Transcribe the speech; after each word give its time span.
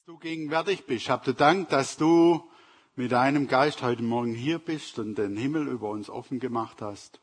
dass 0.00 0.06
du 0.06 0.18
gegenwärtig 0.18 0.86
bist. 0.86 1.10
Hab 1.10 1.24
du 1.24 1.34
Dank, 1.34 1.68
dass 1.68 1.98
du 1.98 2.50
mit 2.96 3.12
deinem 3.12 3.48
Geist 3.48 3.82
heute 3.82 4.02
Morgen 4.02 4.32
hier 4.34 4.58
bist 4.58 4.98
und 4.98 5.16
den 5.16 5.36
Himmel 5.36 5.68
über 5.68 5.90
uns 5.90 6.08
offen 6.08 6.40
gemacht 6.40 6.80
hast. 6.80 7.20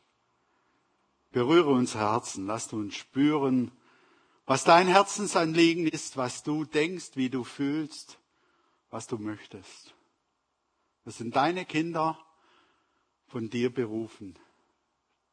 Berühre 1.32 1.70
unser 1.70 1.98
Herzen, 1.98 2.46
lass 2.46 2.72
uns 2.72 2.94
spüren, 2.94 3.72
was 4.46 4.62
dein 4.62 4.86
Herzensanliegen 4.86 5.88
ist, 5.88 6.16
was 6.16 6.44
du 6.44 6.64
denkst, 6.64 7.16
wie 7.16 7.30
du 7.30 7.42
fühlst, 7.42 8.20
was 8.90 9.08
du 9.08 9.18
möchtest. 9.18 9.92
Wir 11.02 11.12
sind 11.12 11.34
deine 11.34 11.64
Kinder, 11.64 12.16
von 13.26 13.50
dir 13.50 13.74
berufen. 13.74 14.38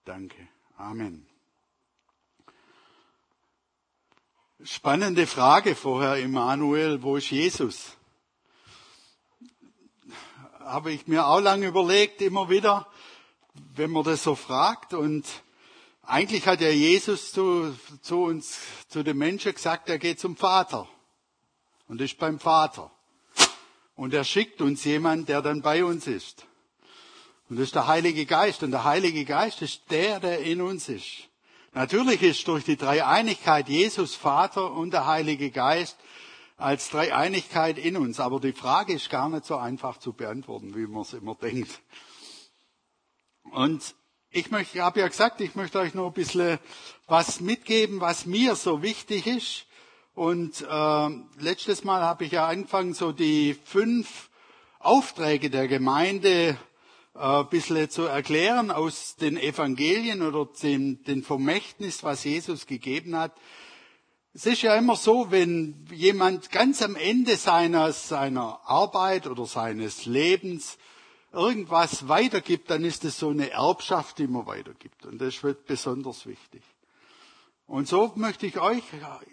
Danke. 0.03 0.47
Amen. 0.77 1.27
Spannende 4.63 5.27
Frage 5.27 5.75
vorher, 5.75 6.15
Immanuel, 6.15 7.03
wo 7.03 7.17
ist 7.17 7.29
Jesus? 7.29 7.97
Habe 10.59 10.93
ich 10.93 11.07
mir 11.07 11.27
auch 11.27 11.41
lange 11.41 11.67
überlegt, 11.67 12.21
immer 12.21 12.49
wieder, 12.49 12.87
wenn 13.75 13.91
man 13.91 14.05
das 14.05 14.23
so 14.23 14.33
fragt. 14.33 14.93
Und 14.93 15.25
eigentlich 16.03 16.47
hat 16.47 16.61
ja 16.61 16.69
Jesus 16.69 17.33
zu, 17.33 17.77
zu 18.01 18.23
uns, 18.23 18.57
zu 18.87 19.03
den 19.03 19.17
Menschen 19.17 19.53
gesagt, 19.53 19.89
er 19.89 19.99
geht 19.99 20.21
zum 20.21 20.37
Vater. 20.37 20.87
Und 21.89 21.99
ist 21.99 22.17
beim 22.17 22.39
Vater. 22.39 22.89
Und 23.95 24.13
er 24.13 24.23
schickt 24.23 24.61
uns 24.61 24.85
jemand, 24.85 25.27
der 25.27 25.41
dann 25.41 25.61
bei 25.61 25.83
uns 25.83 26.07
ist. 26.07 26.45
Und 27.49 27.57
das 27.57 27.65
ist 27.65 27.75
der 27.75 27.87
Heilige 27.87 28.25
Geist. 28.25 28.63
Und 28.63 28.71
der 28.71 28.85
Heilige 28.85 29.25
Geist 29.25 29.61
ist 29.61 29.81
der, 29.91 30.21
der 30.21 30.39
in 30.39 30.61
uns 30.61 30.87
ist. 30.87 31.27
Natürlich 31.75 32.21
ist 32.21 32.47
durch 32.47 32.63
die 32.63 32.77
Dreieinigkeit 32.77 33.67
Jesus, 33.67 34.15
Vater 34.15 34.71
und 34.71 34.91
der 34.91 35.07
Heilige 35.07 35.51
Geist 35.51 35.97
als 36.55 36.89
Dreieinigkeit 36.89 37.77
in 37.77 37.97
uns. 37.97 38.21
Aber 38.21 38.39
die 38.39 38.53
Frage 38.53 38.93
ist 38.93 39.09
gar 39.09 39.27
nicht 39.27 39.43
so 39.43 39.57
einfach 39.57 39.97
zu 39.97 40.13
beantworten, 40.13 40.73
wie 40.73 40.87
man 40.87 41.01
es 41.01 41.11
immer 41.11 41.35
denkt. 41.35 41.81
Und 43.51 43.93
ich 44.29 44.51
möchte, 44.51 44.77
ich 44.77 44.83
habe 44.85 45.01
ja 45.01 45.07
gesagt, 45.09 45.41
ich 45.41 45.55
möchte 45.55 45.79
euch 45.79 45.93
noch 45.93 46.07
ein 46.07 46.13
bisschen 46.13 46.59
was 47.07 47.41
mitgeben, 47.41 47.99
was 47.99 48.25
mir 48.25 48.55
so 48.55 48.81
wichtig 48.81 49.27
ist. 49.27 49.65
Und 50.13 50.61
äh, 50.61 51.09
letztes 51.39 51.83
Mal 51.83 52.03
habe 52.03 52.23
ich 52.23 52.31
ja 52.31 52.47
angefangen, 52.47 52.93
so 52.93 53.11
die 53.11 53.53
fünf 53.65 54.29
Aufträge 54.79 55.49
der 55.49 55.67
Gemeinde 55.67 56.51
ein 56.51 56.57
äh, 57.17 57.43
bisschen 57.45 57.89
zu 57.89 58.03
erklären 58.03 58.71
aus 58.71 59.15
den 59.15 59.37
Evangelien 59.37 60.21
oder 60.21 60.47
dem, 60.61 61.03
dem 61.05 61.23
Vermächtnis, 61.23 62.03
was 62.03 62.23
Jesus 62.23 62.67
gegeben 62.67 63.15
hat. 63.15 63.33
Es 64.33 64.45
ist 64.45 64.63
ja 64.63 64.75
immer 64.75 64.97
so, 64.97 65.31
wenn 65.31 65.87
jemand 65.93 66.51
ganz 66.51 66.81
am 66.81 66.97
Ende 66.97 67.37
seiner, 67.37 67.93
seiner 67.93 68.59
Arbeit 68.65 69.27
oder 69.27 69.45
seines 69.45 70.05
Lebens 70.05 70.77
irgendwas 71.31 72.09
weitergibt, 72.09 72.69
dann 72.69 72.83
ist 72.83 73.05
es 73.05 73.17
so 73.17 73.29
eine 73.29 73.49
Erbschaft, 73.49 74.19
die 74.19 74.27
man 74.27 74.45
weitergibt. 74.45 75.05
Und 75.05 75.19
das 75.19 75.41
wird 75.41 75.65
besonders 75.67 76.25
wichtig. 76.25 76.63
Und 77.65 77.87
so 77.87 78.11
möchte 78.15 78.45
ich 78.45 78.59
euch 78.59 78.83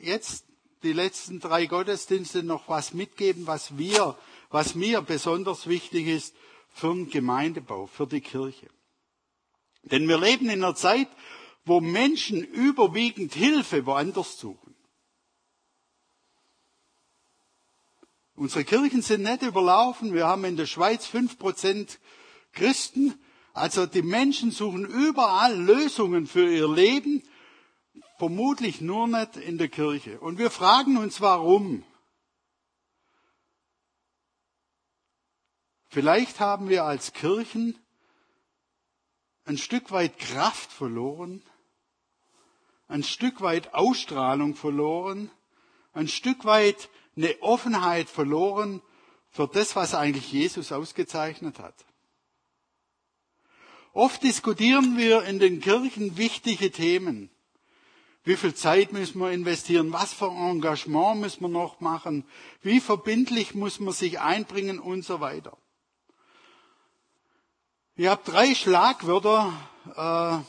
jetzt 0.01 0.45
die 0.85 0.93
letzten 0.93 1.41
drei 1.41 1.67
Gottesdienste 1.67 2.45
noch 2.45 2.69
was 2.69 2.95
mitgeben, 2.95 3.47
was 3.49 3.77
wir, 3.77 4.17
was 4.51 4.77
mir 4.77 5.03
besonders 5.03 5.67
wichtig 5.67 6.07
ist 6.07 6.35
für 6.73 6.95
den 6.95 7.11
Gemeindebau, 7.11 7.87
für 7.87 8.07
die 8.07 8.21
Kirche. 8.21 8.69
Denn 9.83 10.09
wir 10.09 10.19
leben 10.19 10.47
in 10.47 10.63
einer 10.65 10.75
Zeit, 10.75 11.09
wo 11.65 11.81
Menschen 11.81 12.43
überwiegend 12.43 13.35
Hilfe 13.35 13.87
woanders 13.87 14.39
suchen. 14.39 14.75
Unsere 18.35 18.65
Kirchen 18.65 19.03
sind 19.03 19.23
nicht 19.23 19.43
überlaufen. 19.43 20.15
Wir 20.15 20.27
haben 20.27 20.45
in 20.45 20.57
der 20.57 20.67
Schweiz 20.67 21.07
fünf 21.07 21.39
Prozent 21.39 22.01
Christen. 22.53 23.15
Also 23.53 23.87
die 23.87 24.03
Menschen 24.03 24.51
suchen 24.51 24.85
überall 24.85 25.55
Lösungen 25.57 26.27
für 26.27 26.51
ihr 26.51 26.69
Leben, 26.69 27.23
vermutlich 28.19 28.81
nur 28.81 29.07
nicht 29.07 29.37
in 29.37 29.59
der 29.59 29.69
Kirche. 29.69 30.19
Und 30.21 30.39
wir 30.39 30.51
fragen 30.51 30.97
uns, 30.97 31.21
warum. 31.21 31.85
Vielleicht 35.93 36.41
haben 36.41 36.71
wir 36.71 36.85
als 36.85 37.13
Kirchen 37.13 37.77
ein 39.45 39.59
Stück 39.59 39.91
weit 39.91 40.19
Kraft 40.19 40.73
verloren, 40.73 41.43
ein 42.89 43.03
Stück 43.03 43.43
weit 43.43 43.75
Ausstrahlung 43.75 44.55
verloren, 44.55 45.31
ein 45.93 46.09
Stück 46.09 46.47
weit 46.47 46.89
eine 47.15 47.37
Offenheit 47.43 48.09
verloren 48.09 48.81
für 49.29 49.47
das, 49.47 49.77
was 49.77 49.95
eigentlich 49.95 50.33
Jesus 50.33 50.73
ausgezeichnet 50.73 51.59
hat. 51.59 51.75
Oft 53.93 54.23
diskutieren 54.23 54.97
wir 54.97 55.25
in 55.25 55.41
den 55.41 55.61
Kirchen 55.61 56.17
wichtige 56.17 56.71
Themen. 56.71 57.29
Wie 58.25 58.37
viel 58.37 58.55
Zeit 58.55 58.93
müssen 58.93 59.19
wir 59.19 59.31
investieren? 59.31 59.93
Was 59.93 60.15
für 60.15 60.31
Engagement 60.31 61.21
müssen 61.21 61.43
wir 61.43 61.49
noch 61.49 61.81
machen? 61.81 62.25
Wie 62.63 62.81
verbindlich 62.81 63.55
muss 63.55 63.79
man 63.79 63.93
sich 63.93 64.21
einbringen 64.21 64.79
und 64.79 65.05
so 65.05 65.21
weiter? 65.21 65.59
Ich 67.95 68.07
habe 68.07 68.23
drei 68.25 68.55
Schlagwörter, 68.55 69.53
äh, 69.95 70.45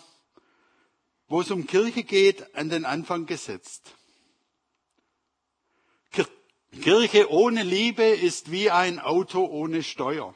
wo 1.27 1.41
es 1.41 1.51
um 1.51 1.67
Kirche 1.67 2.05
geht, 2.05 2.55
an 2.55 2.69
den 2.69 2.85
Anfang 2.85 3.25
gesetzt. 3.25 3.95
Kirche 6.81 7.29
ohne 7.29 7.63
Liebe 7.63 8.03
ist 8.03 8.49
wie 8.49 8.71
ein 8.71 8.99
Auto 8.99 9.45
ohne 9.45 9.83
Steuer. 9.83 10.33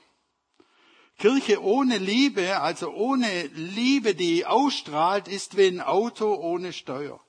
Kirche 1.18 1.64
ohne 1.64 1.98
Liebe, 1.98 2.60
also 2.60 2.92
ohne 2.92 3.48
Liebe, 3.54 4.14
die 4.14 4.46
ausstrahlt, 4.46 5.30
ist 5.30 5.56
wie 5.56 5.68
ein 5.68 5.82
Auto 5.82 6.36
ohne 6.36 6.74
Steuer. 6.74 7.22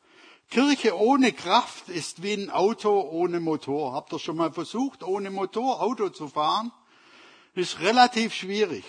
Kirche 0.50 0.98
ohne 0.98 1.32
Kraft 1.32 1.88
ist 1.88 2.22
wie 2.22 2.34
ein 2.34 2.50
Auto 2.50 3.00
ohne 3.00 3.38
Motor. 3.38 3.92
Habt 3.92 4.12
ihr 4.12 4.18
schon 4.18 4.36
mal 4.36 4.52
versucht, 4.52 5.04
ohne 5.04 5.30
Motor 5.30 5.80
Auto 5.80 6.08
zu 6.08 6.26
fahren? 6.26 6.72
Ist 7.54 7.80
relativ 7.80 8.34
schwierig. 8.34 8.84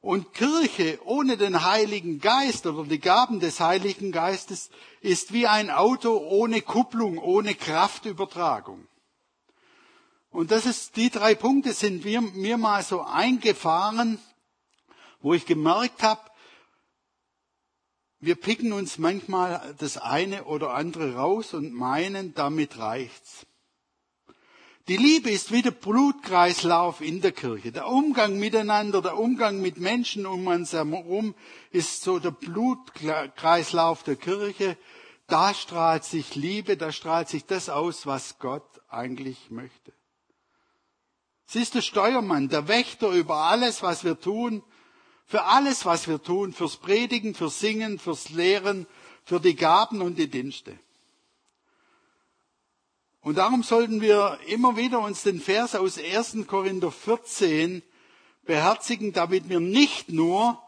Und 0.00 0.32
Kirche 0.32 0.98
ohne 1.04 1.36
den 1.36 1.62
Heiligen 1.62 2.20
Geist 2.20 2.66
oder 2.66 2.88
die 2.88 3.00
Gaben 3.00 3.38
des 3.38 3.60
Heiligen 3.60 4.12
Geistes 4.12 4.70
ist 5.02 5.32
wie 5.32 5.46
ein 5.46 5.70
Auto 5.70 6.16
ohne 6.16 6.62
Kupplung, 6.62 7.18
ohne 7.18 7.54
Kraftübertragung. 7.54 8.86
Und 10.30 10.52
das 10.52 10.64
ist, 10.64 10.96
die 10.96 11.10
drei 11.10 11.34
Punkte 11.34 11.74
sind 11.74 12.04
mir, 12.04 12.20
mir 12.20 12.56
mal 12.56 12.82
so 12.82 13.02
eingefahren, 13.02 14.18
wo 15.20 15.34
ich 15.34 15.44
gemerkt 15.44 16.02
habe, 16.02 16.22
wir 18.20 18.36
picken 18.36 18.72
uns 18.72 18.98
manchmal 18.98 19.74
das 19.78 19.96
eine 19.96 20.44
oder 20.44 20.74
andere 20.74 21.14
raus 21.14 21.54
und 21.54 21.72
meinen, 21.72 22.34
damit 22.34 22.78
reicht's. 22.78 23.46
Die 24.90 24.96
Liebe 24.96 25.30
ist 25.30 25.52
wie 25.52 25.62
der 25.62 25.70
Blutkreislauf 25.70 27.00
in 27.00 27.20
der 27.20 27.30
Kirche. 27.30 27.70
Der 27.70 27.86
Umgang 27.86 28.40
miteinander, 28.40 29.00
der 29.00 29.16
Umgang 29.16 29.60
mit 29.60 29.76
Menschen 29.76 30.26
um 30.26 30.48
uns 30.48 30.72
herum 30.72 31.36
ist 31.70 32.02
so 32.02 32.18
der 32.18 32.32
Blutkreislauf 32.32 34.02
der 34.02 34.16
Kirche. 34.16 34.76
Da 35.28 35.54
strahlt 35.54 36.02
sich 36.02 36.34
Liebe, 36.34 36.76
da 36.76 36.90
strahlt 36.90 37.28
sich 37.28 37.46
das 37.46 37.68
aus, 37.68 38.04
was 38.04 38.40
Gott 38.40 38.66
eigentlich 38.88 39.52
möchte. 39.52 39.92
Sie 41.46 41.62
ist 41.62 41.76
der 41.76 41.82
Steuermann, 41.82 42.48
der 42.48 42.66
Wächter 42.66 43.10
über 43.10 43.36
alles, 43.42 43.84
was 43.84 44.02
wir 44.02 44.18
tun, 44.18 44.60
für 45.24 45.44
alles, 45.44 45.86
was 45.86 46.08
wir 46.08 46.20
tun, 46.20 46.52
fürs 46.52 46.78
Predigen, 46.78 47.36
fürs 47.36 47.60
Singen, 47.60 48.00
fürs 48.00 48.30
Lehren, 48.30 48.88
für 49.22 49.38
die 49.38 49.54
Gaben 49.54 50.02
und 50.02 50.18
die 50.18 50.28
Dienste. 50.28 50.76
Und 53.22 53.36
darum 53.36 53.62
sollten 53.62 54.00
wir 54.00 54.38
immer 54.46 54.76
wieder 54.76 55.00
uns 55.00 55.22
den 55.22 55.40
Vers 55.40 55.74
aus 55.74 55.98
1. 55.98 56.46
Korinther 56.46 56.90
14 56.90 57.82
beherzigen, 58.44 59.12
damit 59.12 59.48
wir 59.48 59.60
nicht 59.60 60.08
nur 60.08 60.62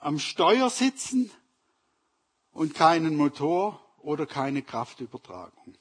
am 0.00 0.18
Steuer 0.18 0.70
sitzen 0.70 1.30
und 2.52 2.74
keinen 2.74 3.16
Motor 3.16 3.80
oder 3.98 4.26
keine 4.26 4.62
Kraftübertragung. 4.62 5.76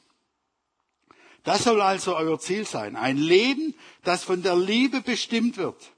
Das 1.44 1.64
soll 1.64 1.82
also 1.82 2.16
euer 2.16 2.40
Ziel 2.40 2.66
sein. 2.66 2.96
Ein 2.96 3.18
Leben, 3.18 3.74
das 4.04 4.24
von 4.24 4.44
der 4.44 4.56
Liebe 4.56 5.02
bestimmt 5.02 5.58
wird. 5.58 5.94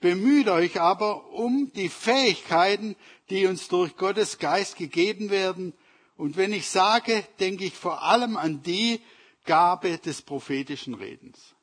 Bemüht 0.00 0.48
euch 0.48 0.80
aber 0.80 1.30
um 1.30 1.72
die 1.74 1.88
Fähigkeiten, 1.88 2.96
die 3.30 3.46
uns 3.46 3.68
durch 3.68 3.96
Gottes 3.96 4.38
Geist 4.38 4.76
gegeben 4.76 5.30
werden. 5.30 5.72
Und 6.16 6.36
wenn 6.36 6.52
ich 6.52 6.68
sage, 6.68 7.26
denke 7.40 7.64
ich 7.64 7.74
vor 7.74 8.02
allem 8.02 8.36
an 8.36 8.62
die, 8.62 9.00
Gabe 9.44 9.98
des 9.98 10.22
prophetischen 10.22 10.94
Redens. 10.94 11.54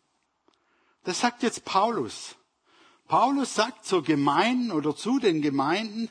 Das 1.03 1.19
sagt 1.19 1.43
jetzt 1.43 1.65
Paulus. 1.65 2.35
Paulus 3.07 3.55
sagt 3.55 3.85
zur 3.85 4.03
Gemeinden 4.03 4.71
oder 4.71 4.95
zu 4.95 5.19
den 5.19 5.41
Gemeinden, 5.41 6.09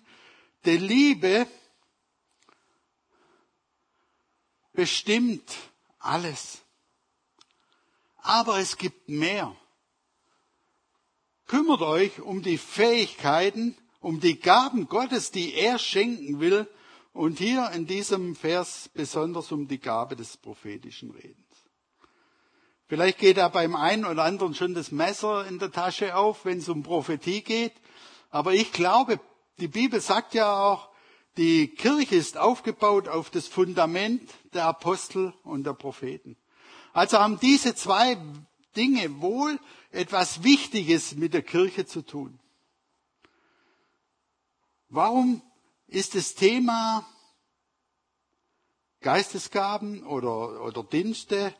die 0.64 0.76
Liebe 0.76 1.46
bestimmt 4.72 5.56
alles. 5.98 6.58
Aber 8.18 8.58
es 8.58 8.76
gibt 8.76 9.08
mehr. 9.08 9.56
Kümmert 11.46 11.80
euch 11.80 12.20
um 12.20 12.42
die 12.42 12.58
Fähigkeiten, 12.58 13.76
um 14.00 14.20
die 14.20 14.38
Gaben 14.38 14.88
Gottes, 14.88 15.30
die 15.30 15.54
er 15.54 15.78
schenken 15.78 16.40
will. 16.40 16.68
Und 17.12 17.38
hier 17.38 17.70
in 17.72 17.86
diesem 17.86 18.36
Vers 18.36 18.88
besonders 18.94 19.50
um 19.50 19.66
die 19.66 19.80
Gabe 19.80 20.16
des 20.16 20.36
prophetischen 20.36 21.10
Redens. 21.10 21.46
Vielleicht 22.86 23.18
geht 23.18 23.36
da 23.36 23.48
beim 23.48 23.76
einen 23.76 24.04
oder 24.04 24.24
anderen 24.24 24.54
schon 24.54 24.74
das 24.74 24.90
Messer 24.90 25.46
in 25.46 25.58
der 25.58 25.70
Tasche 25.70 26.16
auf, 26.16 26.44
wenn 26.44 26.58
es 26.58 26.68
um 26.68 26.82
Prophetie 26.82 27.42
geht. 27.42 27.72
Aber 28.30 28.52
ich 28.52 28.72
glaube, 28.72 29.20
die 29.58 29.68
Bibel 29.68 30.00
sagt 30.00 30.34
ja 30.34 30.58
auch, 30.58 30.88
die 31.36 31.68
Kirche 31.68 32.16
ist 32.16 32.36
aufgebaut 32.36 33.08
auf 33.08 33.30
das 33.30 33.46
Fundament 33.46 34.28
der 34.52 34.64
Apostel 34.64 35.32
und 35.44 35.64
der 35.64 35.74
Propheten. 35.74 36.36
Also 36.92 37.18
haben 37.18 37.38
diese 37.38 37.74
zwei 37.74 38.16
Dinge 38.76 39.20
wohl 39.20 39.58
etwas 39.90 40.42
Wichtiges 40.42 41.14
mit 41.14 41.34
der 41.34 41.42
Kirche 41.42 41.86
zu 41.86 42.02
tun. 42.02 42.40
Warum 44.88 45.42
ist 45.90 46.14
das 46.14 46.34
Thema 46.34 47.06
Geistesgaben 49.00 50.04
oder, 50.06 50.62
oder 50.64 50.82
Dienste, 50.84 51.54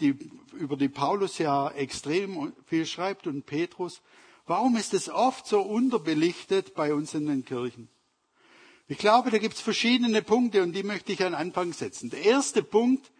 die, 0.00 0.16
über 0.52 0.76
die 0.76 0.88
Paulus 0.88 1.38
ja 1.38 1.70
extrem 1.70 2.52
viel 2.66 2.86
schreibt 2.86 3.26
und 3.26 3.46
Petrus, 3.46 4.02
warum 4.46 4.76
ist 4.76 4.94
es 4.94 5.08
oft 5.08 5.46
so 5.46 5.60
unterbelichtet 5.60 6.74
bei 6.74 6.92
uns 6.92 7.14
in 7.14 7.26
den 7.26 7.44
Kirchen? 7.44 7.88
Ich 8.88 8.98
glaube, 8.98 9.30
da 9.30 9.38
gibt 9.38 9.54
es 9.54 9.60
verschiedene 9.60 10.22
Punkte 10.22 10.62
und 10.62 10.72
die 10.72 10.82
möchte 10.82 11.12
ich 11.12 11.22
an 11.22 11.34
Anfang 11.34 11.72
setzen. 11.72 12.10
Der 12.10 12.24
erste 12.24 12.62
Punkt 12.62 13.12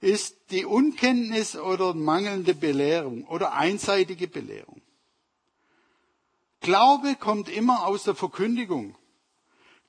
ist 0.00 0.36
die 0.50 0.64
Unkenntnis 0.64 1.56
oder 1.56 1.94
mangelnde 1.94 2.54
Belehrung 2.54 3.24
oder 3.24 3.54
einseitige 3.54 4.28
Belehrung. 4.28 4.80
Glaube 6.60 7.16
kommt 7.16 7.48
immer 7.48 7.86
aus 7.86 8.04
der 8.04 8.14
Verkündigung. 8.14 8.94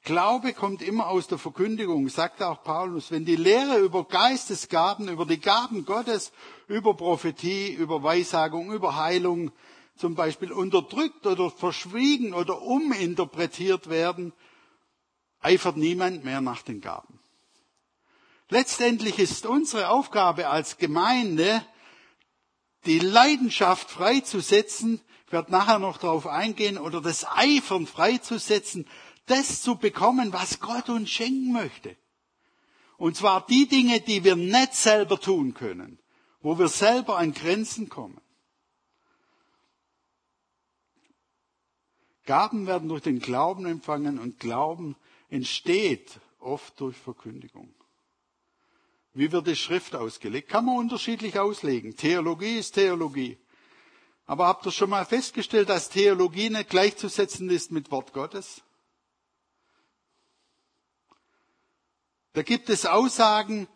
Glaube 0.06 0.54
kommt 0.54 0.84
immer 0.84 1.07
aus 1.07 1.25
der 1.25 1.40
Verkündigung, 1.40 2.10
sagt 2.10 2.44
auch 2.44 2.63
Paulus. 2.63 3.10
Wenn 3.10 3.25
die 3.25 3.36
Lehre 3.36 3.80
über 3.80 4.04
Geistesgaben, 4.04 5.10
über 5.10 5.25
die 5.25 5.40
Gaben 5.40 5.84
Gottes, 5.84 6.31
über 6.68 6.94
Prophetie, 6.94 7.74
über 7.74 8.04
Weissagung, 8.04 8.72
über 8.72 8.96
Heilung 8.96 9.52
zum 9.98 10.13
Beispiel 10.13 10.52
unterdrückt 10.52 11.25
oder 11.25 11.50
verschwiegen 11.50 12.36
oder 12.36 12.62
uminterpretiert 12.62 13.90
werden, 13.90 14.31
eifert 15.40 15.78
niemand 15.78 16.24
mehr 16.24 16.40
nach 16.40 16.62
den 16.62 16.81
Gaben. 16.81 17.19
Letztendlich 18.50 19.18
ist 19.18 19.48
unsere 19.48 19.90
Aufgabe 19.90 20.50
als 20.50 20.78
Gemeinde, 20.78 21.66
die 22.86 23.00
Leidenschaft 23.00 23.90
freizusetzen, 23.90 25.01
ich 25.25 25.31
werde 25.31 25.51
nachher 25.51 25.80
noch 25.80 25.98
darauf 25.98 26.28
eingehen, 26.28 26.78
oder 26.78 27.01
das 27.01 27.25
Eifern 27.25 27.88
freizusetzen, 27.88 28.88
das 29.25 29.62
zu 29.62 29.75
bekommen, 29.75 30.33
was 30.33 30.60
Gott 30.60 30.89
uns 30.89 31.10
schenken 31.10 31.51
möchte. 31.51 31.95
Und 32.98 33.18
zwar 33.18 33.45
die 33.45 33.68
Dinge, 33.68 34.00
die 34.01 34.24
wir 34.24 34.36
nicht 34.36 34.74
selber 34.74 35.19
tun 35.19 35.54
können, 35.54 36.00
wo 36.42 36.57
wir 36.57 36.68
selber 36.68 37.18
an 37.18 37.33
Grenzen 37.33 37.89
kommen. 37.89 38.22
Gaben 42.25 42.66
werden 42.68 42.89
durch 42.89 43.04
den 43.04 43.19
Glauben 43.19 43.66
empfangen 43.66 44.18
und 44.19 44.39
Glauben 44.39 44.95
entsteht 45.30 46.19
oft 46.39 46.80
durch 46.80 46.98
Verkündigung. 46.98 47.74
Wie 49.13 49.31
wird 49.31 49.48
die 49.48 49.56
Schrift 49.56 49.95
ausgelegt? 49.95 50.50
Kann 50.50 50.66
man 50.66 50.77
unterschiedlich 50.77 51.39
auslegen. 51.39 51.95
Theologie 51.95 52.57
ist 52.57 52.74
Theologie. 52.74 53.38
Aber 54.25 54.48
habt 54.48 54.66
ihr 54.66 54.72
schon 54.72 54.89
mal 54.89 55.06
festgestellt, 55.06 55.69
dass 55.69 55.89
Theologie 55.89 56.50
nicht 56.50 56.69
gleichzusetzen 56.69 57.50
ist 57.50 57.72
mit 57.72 57.92
Wort 57.92 58.12
Gottes? 58.12 58.64
Da 62.36 62.44
gibt 62.44 62.70
es 62.70 62.86
Aussagen, 62.86 63.68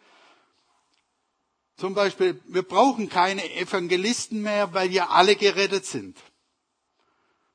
zum 1.78 1.94
Beispiel, 1.94 2.42
wir 2.46 2.64
brauchen 2.64 3.08
keine 3.08 3.56
Evangelisten 3.56 4.42
mehr, 4.42 4.74
weil 4.74 4.92
ja 4.92 5.08
alle 5.08 5.38
gerettet 5.38 5.86
sind. 5.86 6.18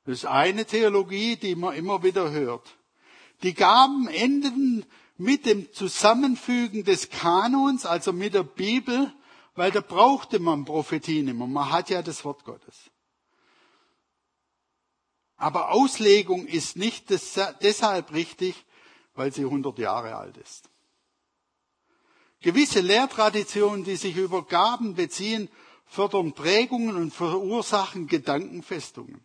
Das 0.06 0.14
ist 0.14 0.24
eine 0.24 0.64
Theologie, 0.64 1.36
die 1.36 1.56
man 1.56 1.76
immer 1.76 2.02
wieder 2.02 2.30
hört. 2.30 2.76
Die 3.42 3.52
Gaben 3.52 4.08
enden 4.08 4.86
mit 5.18 5.44
dem 5.44 5.70
Zusammenfügen 5.74 6.84
des 6.84 7.10
Kanons, 7.10 7.84
also 7.84 8.14
mit 8.14 8.32
der 8.32 8.42
Bibel, 8.42 9.12
weil 9.54 9.70
da 9.70 9.82
brauchte 9.82 10.38
man 10.38 10.64
Prophetien 10.64 11.28
immer. 11.28 11.46
Man 11.46 11.70
hat 11.70 11.90
ja 11.90 12.00
das 12.00 12.24
Wort 12.24 12.44
Gottes. 12.44 12.90
Aber 15.36 15.70
Auslegung 15.70 16.46
ist 16.46 16.76
nicht 16.76 17.10
deshalb 17.10 18.12
richtig, 18.14 18.64
weil 19.14 19.34
sie 19.34 19.44
100 19.44 19.78
Jahre 19.78 20.16
alt 20.16 20.38
ist. 20.38 20.70
Gewisse 22.44 22.80
Lehrtraditionen, 22.80 23.84
die 23.84 23.96
sich 23.96 24.18
über 24.18 24.44
Gaben 24.44 24.94
beziehen, 24.94 25.48
fördern 25.86 26.34
Prägungen 26.34 26.94
und 26.94 27.10
verursachen 27.10 28.06
Gedankenfestungen. 28.06 29.24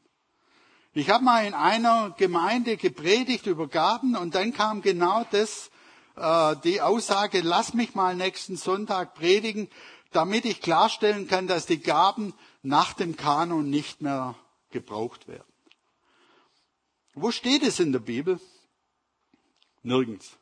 Ich 0.93 1.09
habe 1.09 1.25
mal 1.25 1.45
in 1.45 1.53
einer 1.53 2.11
Gemeinde 2.11 2.77
gepredigt 2.77 3.45
über 3.45 3.67
Gaben 3.67 4.15
und 4.15 4.35
dann 4.35 4.53
kam 4.53 4.81
genau 4.81 5.25
das, 5.31 5.69
äh, 6.15 6.55
die 6.63 6.79
Aussage, 6.79 7.41
lass 7.41 7.73
mich 7.73 7.93
mal 7.93 8.15
nächsten 8.15 8.55
Sonntag 8.55 9.15
predigen, 9.15 9.69
damit 10.13 10.45
ich 10.45 10.61
klarstellen 10.61 11.27
kann, 11.27 11.45
dass 11.45 11.65
die 11.65 11.81
Gaben 11.81 12.33
nach 12.63 12.93
dem 12.93 13.17
Kanon 13.17 13.69
nicht 13.69 14.01
mehr 14.01 14.35
gebraucht 14.71 15.27
werden. 15.27 15.43
Wo 17.15 17.31
steht 17.31 17.63
es 17.63 17.81
in 17.81 17.91
der 17.91 17.99
Bibel? 17.99 18.39
Nirgends. 19.83 20.38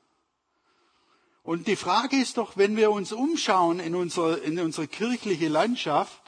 Und 1.47 1.67
die 1.67 1.77
Frage 1.77 2.17
ist 2.17 2.35
doch, 2.35 2.57
wenn 2.57 2.75
wir 2.75 2.91
uns 2.91 3.13
umschauen 3.13 3.79
in 3.79 3.95
unsere, 3.95 4.35
in 4.39 4.59
unsere 4.59 4.85
kirchliche 4.85 5.47
Landschaft, 5.47 6.21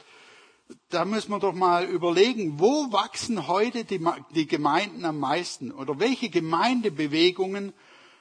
da 0.88 1.04
müssen 1.04 1.30
wir 1.30 1.38
doch 1.38 1.52
mal 1.52 1.84
überlegen, 1.84 2.58
wo 2.58 2.90
wachsen 2.90 3.46
heute 3.46 3.84
die, 3.84 4.02
die 4.34 4.46
Gemeinden 4.46 5.04
am 5.04 5.18
meisten 5.18 5.72
oder 5.72 5.98
welche 5.98 6.30
Gemeindebewegungen 6.30 7.74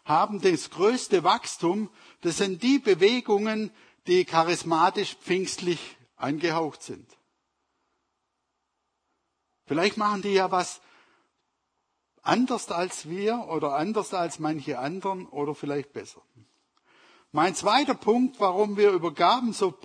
haben 0.04 0.42
das 0.42 0.72
größte 0.72 1.24
Wachstum? 1.24 1.90
Das 2.20 2.36
sind 2.36 2.64
die 2.64 2.80
Bewegungen, 2.80 3.72
die 4.08 4.26
charismatisch 4.26 5.16
pfingstlich 5.16 5.80
angehaucht 6.18 6.84
sind. 6.84 7.08
Vielleicht 9.68 9.96
machen 9.96 10.22
die 10.22 10.34
ja 10.34 10.52
was 10.52 10.82
anders 12.24 12.70
als 12.72 13.08
wir 13.08 13.48
oder 13.48 13.78
anders 13.78 14.14
als 14.14 14.40
manche 14.40 14.80
anderen 14.80 15.28
oder 15.28 15.56
vielleicht 15.56 15.94
besser. 15.94 16.22
Mein 17.32 17.54
zweiter 17.54 17.94
Punkt, 17.94 18.40
warum 18.40 18.76
wir 18.76 18.92
über 18.92 19.14
Gaben 19.14 19.54
so 19.54 19.78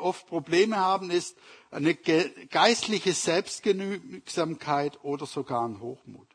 oft 0.00 0.26
Probleme 0.26 0.76
haben, 0.76 1.10
ist 1.10 1.36
eine 1.70 1.94
geistliche 1.94 3.12
Selbstgenügsamkeit 3.12 5.04
oder 5.04 5.26
sogar 5.26 5.68
ein 5.68 5.80
Hochmut. 5.80 6.26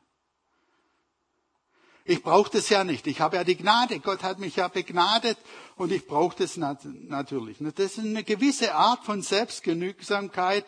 Ich 2.03 2.22
brauche 2.22 2.51
das 2.51 2.70
ja 2.70 2.84
nicht. 2.84 3.08
Ich 3.08 3.22
habe 3.22 3.38
ja 3.38 3.44
die 3.44 3.56
Gnade. 3.56 4.00
Gott 4.00 4.22
hat 4.22 4.39
mich 4.39 4.56
ja 4.56 4.68
begnadet 4.68 5.38
und 5.77 5.91
ich 5.91 6.06
brauche 6.06 6.36
das 6.38 6.58
natürlich. 6.58 7.58
Das 7.60 7.98
ist 7.98 8.00
eine 8.00 8.24
gewisse 8.24 8.75
Art 8.75 9.03
von 9.03 9.22
Selbstgenügsamkeit, 9.22 10.65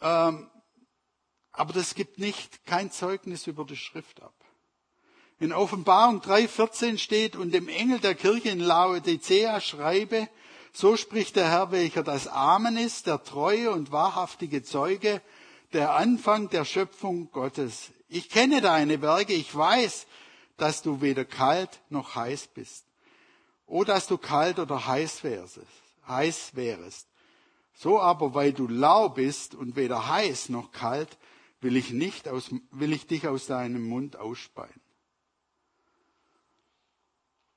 ähm, 0.00 0.50
aber 1.50 1.72
das 1.72 1.94
gibt 1.94 2.18
nicht 2.18 2.64
kein 2.64 2.90
Zeugnis 2.90 3.46
über 3.46 3.64
die 3.64 3.76
Schrift 3.76 4.22
ab. 4.22 4.34
In 5.44 5.52
Offenbarung 5.52 6.22
3,14 6.22 6.96
steht, 6.96 7.36
und 7.36 7.52
dem 7.52 7.68
Engel 7.68 7.98
der 7.98 8.14
Kirche 8.14 8.48
in 8.48 8.60
Laodicea 8.60 9.60
schreibe, 9.60 10.26
so 10.72 10.96
spricht 10.96 11.36
der 11.36 11.50
Herr, 11.50 11.70
welcher 11.70 12.02
das 12.02 12.28
Amen 12.28 12.78
ist, 12.78 13.06
der 13.06 13.22
treue 13.22 13.70
und 13.70 13.92
wahrhaftige 13.92 14.62
Zeuge, 14.62 15.20
der 15.74 15.96
Anfang 15.96 16.48
der 16.48 16.64
Schöpfung 16.64 17.30
Gottes. 17.30 17.90
Ich 18.08 18.30
kenne 18.30 18.62
deine 18.62 19.02
Werke, 19.02 19.34
ich 19.34 19.54
weiß, 19.54 20.06
dass 20.56 20.80
du 20.80 21.02
weder 21.02 21.26
kalt 21.26 21.82
noch 21.90 22.14
heiß 22.14 22.46
bist. 22.54 22.86
O 23.66 23.84
dass 23.84 24.06
du 24.06 24.16
kalt 24.16 24.58
oder 24.58 24.86
heiß 24.86 25.24
wärst, 25.24 25.60
heiß 26.08 26.56
wärest. 26.56 27.06
So 27.74 28.00
aber, 28.00 28.32
weil 28.32 28.54
du 28.54 28.66
lau 28.66 29.10
bist 29.10 29.54
und 29.54 29.76
weder 29.76 30.08
heiß 30.08 30.48
noch 30.48 30.72
kalt, 30.72 31.18
will 31.60 31.76
ich 31.76 31.90
nicht 31.90 32.28
aus, 32.28 32.50
will 32.70 32.94
ich 32.94 33.06
dich 33.06 33.28
aus 33.28 33.44
deinem 33.44 33.86
Mund 33.86 34.16
ausspeien. 34.16 34.83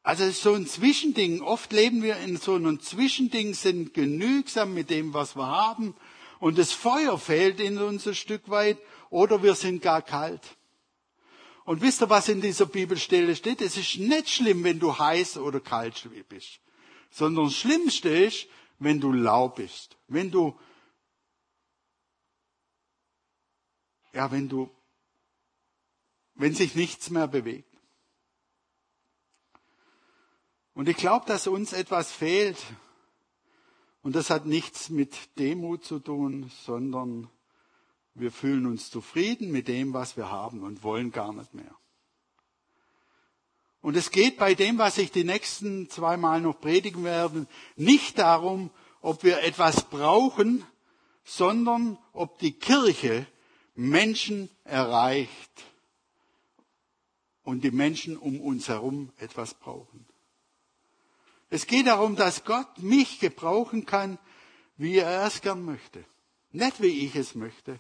Also 0.08 0.24
es 0.24 0.38
ist 0.38 0.44
so 0.44 0.54
ein 0.54 0.66
Zwischending. 0.66 1.42
Oft 1.42 1.74
leben 1.74 2.02
wir 2.02 2.16
in 2.20 2.38
so 2.38 2.56
einem 2.56 2.80
Zwischending, 2.80 3.54
sind 3.54 3.94
genügsam 3.94 4.74
mit 4.74 4.90
dem, 4.90 5.14
was 5.14 5.36
wir 5.36 5.48
haben. 5.48 5.96
Und 6.40 6.58
das 6.58 6.72
Feuer 6.72 7.20
fehlt 7.20 7.60
in 7.60 7.78
uns 7.78 8.08
ein 8.08 8.16
Stück 8.16 8.48
weit. 8.48 8.78
Oder 9.10 9.44
wir 9.44 9.54
sind 9.54 9.82
gar 9.82 10.02
kalt. 10.02 10.56
Und 11.66 11.82
wisst 11.82 12.02
ihr, 12.02 12.10
was 12.10 12.30
in 12.30 12.40
dieser 12.40 12.68
Bibelstelle 12.68 13.36
steht? 13.36 13.60
Es 13.60 13.76
ist 13.76 13.98
nicht 13.98 14.30
schlimm, 14.30 14.64
wenn 14.64 14.80
du 14.80 14.98
heiß 14.98 15.40
oder 15.40 15.60
kalt 15.60 16.08
bist. 16.30 16.62
Sondern 17.12 17.44
das 17.44 17.56
Schlimmste 17.56 18.08
ist, 18.08 18.48
wenn 18.80 19.02
du 19.02 19.12
lau 19.12 19.50
bist, 19.50 19.98
wenn 20.08 20.32
du, 20.32 20.58
ja, 24.14 24.32
wenn 24.32 24.48
du, 24.48 24.70
wenn 26.36 26.56
sich 26.56 26.76
nichts 26.76 27.10
mehr 27.10 27.28
bewegt. 27.28 27.77
Und 30.78 30.88
ich 30.88 30.98
glaube, 30.98 31.26
dass 31.26 31.48
uns 31.48 31.74
etwas 31.74 32.12
fehlt. 32.12 32.64
Und 34.04 34.16
das 34.16 34.30
hat 34.30 34.46
nichts 34.46 34.90
mit 34.90 35.40
Demut 35.40 35.84
zu 35.84 35.98
tun, 35.98 36.52
sondern 36.66 37.32
wir 38.14 38.32
fühlen 38.32 38.68
uns 38.68 38.92
zufrieden 38.92 39.52
mit 39.52 39.68
dem, 39.68 39.94
was 39.94 40.18
wir 40.18 40.30
haben 40.30 40.62
und 40.62 40.84
wollen 40.84 41.12
gar 41.12 41.34
nicht 41.34 41.52
mehr. 41.56 41.76
Und 43.82 43.98
es 43.98 44.12
geht 44.12 44.38
bei 44.38 44.54
dem, 44.54 44.78
was 44.78 45.00
ich 45.00 45.12
die 45.12 45.24
nächsten 45.24 45.90
zwei 45.90 46.16
Mal 46.16 46.42
noch 46.42 46.62
predigen 46.62 47.04
werde, 47.04 47.48
nicht 47.76 48.20
darum, 48.20 48.70
ob 49.02 49.24
wir 49.24 49.42
etwas 49.42 49.90
brauchen, 49.90 50.64
sondern 51.24 51.98
ob 52.14 52.38
die 52.38 52.54
Kirche 52.54 53.26
Menschen 53.74 54.48
erreicht 54.64 55.64
und 57.42 57.64
die 57.64 57.72
Menschen 57.72 58.16
um 58.16 58.40
uns 58.40 58.68
herum 58.68 59.12
etwas 59.18 59.56
brauchen. 59.56 60.06
Es 61.50 61.66
geht 61.66 61.88
darum, 61.88 62.16
dass 62.16 62.44
Gott 62.44 62.80
mich 62.80 63.20
gebrauchen 63.20 63.86
kann, 63.86 64.20
wie 64.76 64.98
er 64.98 65.26
es 65.26 65.42
gern 65.42 65.64
möchte. 65.64 66.04
Nicht 66.52 66.82
wie 66.82 67.06
ich 67.06 67.16
es 67.16 67.36
möchte, 67.36 67.80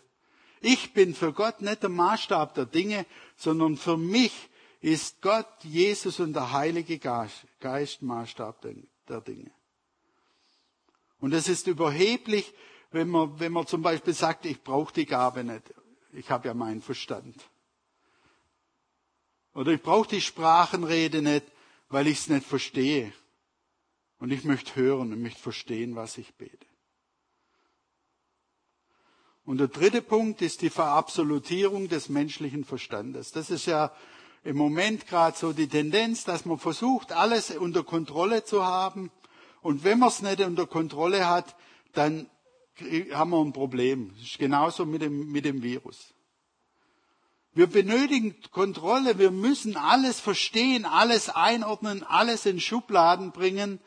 ich 0.61 0.93
bin 0.93 1.13
für 1.13 1.33
Gott 1.33 1.61
nicht 1.61 1.83
der 1.83 1.89
Maßstab 1.89 2.53
der 2.55 2.65
Dinge, 2.65 3.05
sondern 3.35 3.77
für 3.77 3.97
mich 3.97 4.49
ist 4.81 5.21
Gott, 5.21 5.47
Jesus 5.63 6.19
und 6.19 6.33
der 6.33 6.51
Heilige 6.51 6.99
Geist 6.99 8.01
Maßstab 8.01 8.65
der 9.07 9.21
Dinge. 9.21 9.51
Und 11.19 11.33
es 11.33 11.47
ist 11.47 11.67
überheblich, 11.67 12.53
wenn 12.91 13.09
man, 13.09 13.39
wenn 13.39 13.51
man 13.51 13.67
zum 13.67 13.81
Beispiel 13.81 14.13
sagt, 14.13 14.45
ich 14.45 14.61
brauche 14.63 14.93
die 14.93 15.05
Gabe 15.05 15.43
nicht. 15.43 15.73
Ich 16.13 16.29
habe 16.29 16.47
ja 16.47 16.53
meinen 16.53 16.81
Verstand. 16.81 17.35
Oder 19.53 19.71
ich 19.71 19.81
brauche 19.81 20.07
die 20.07 20.21
Sprachenrede 20.21 21.21
nicht, 21.21 21.45
weil 21.89 22.07
ich 22.07 22.19
es 22.19 22.29
nicht 22.29 22.45
verstehe. 22.45 23.11
Und 24.19 24.31
ich 24.31 24.43
möchte 24.43 24.75
hören 24.75 25.13
und 25.13 25.21
möchte 25.21 25.41
verstehen, 25.41 25.95
was 25.95 26.17
ich 26.17 26.33
bete. 26.35 26.65
Und 29.45 29.59
der 29.59 29.69
dritte 29.69 30.01
Punkt 30.01 30.41
ist 30.41 30.61
die 30.61 30.69
Verabsolutierung 30.69 31.87
des 31.87 32.09
menschlichen 32.09 32.65
Verstandes. 32.65 33.31
Das 33.31 33.49
ist 33.49 33.65
ja 33.65 33.93
im 34.43 34.57
Moment 34.57 35.07
gerade 35.07 35.37
so 35.37 35.53
die 35.53 35.67
Tendenz, 35.67 36.23
dass 36.25 36.45
man 36.45 36.59
versucht, 36.59 37.11
alles 37.11 37.51
unter 37.51 37.83
Kontrolle 37.83 38.43
zu 38.43 38.65
haben. 38.65 39.09
Und 39.61 39.83
wenn 39.83 39.99
man 39.99 40.09
es 40.09 40.21
nicht 40.21 40.41
unter 40.41 40.67
Kontrolle 40.67 41.27
hat, 41.27 41.55
dann 41.93 42.29
haben 43.13 43.31
wir 43.31 43.39
ein 43.39 43.53
Problem. 43.53 44.11
Das 44.15 44.27
ist 44.27 44.39
genauso 44.39 44.85
mit 44.85 45.01
dem, 45.01 45.31
mit 45.31 45.45
dem 45.45 45.63
Virus. 45.63 46.13
Wir 47.53 47.67
benötigen 47.67 48.35
Kontrolle, 48.51 49.17
wir 49.17 49.31
müssen 49.31 49.77
alles 49.77 50.19
verstehen, 50.19 50.85
alles 50.85 51.29
einordnen, 51.29 52.03
alles 52.03 52.45
in 52.45 52.59
Schubladen 52.59 53.31
bringen 53.31 53.79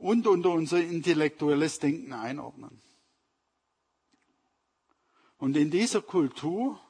und 0.00 0.26
unter 0.26 0.50
unser 0.50 0.80
intellektuelles 0.82 1.78
Denken 1.78 2.12
einordnen. 2.12 2.80
Und 5.36 5.56
in 5.56 5.70
dieser 5.70 6.00
Kultur 6.00 6.80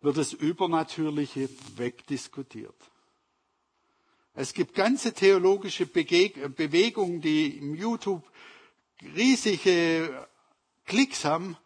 wird 0.00 0.16
das 0.16 0.32
Übernatürliche 0.32 1.48
wegdiskutiert. 1.76 2.74
Es 4.34 4.54
gibt 4.54 4.74
ganze 4.74 5.12
theologische 5.12 5.86
Bewegungen, 5.86 7.20
die 7.20 7.58
im 7.58 7.74
YouTube 7.74 8.22
riesige 9.16 10.28
Klicks 10.86 11.24
haben, 11.24 11.56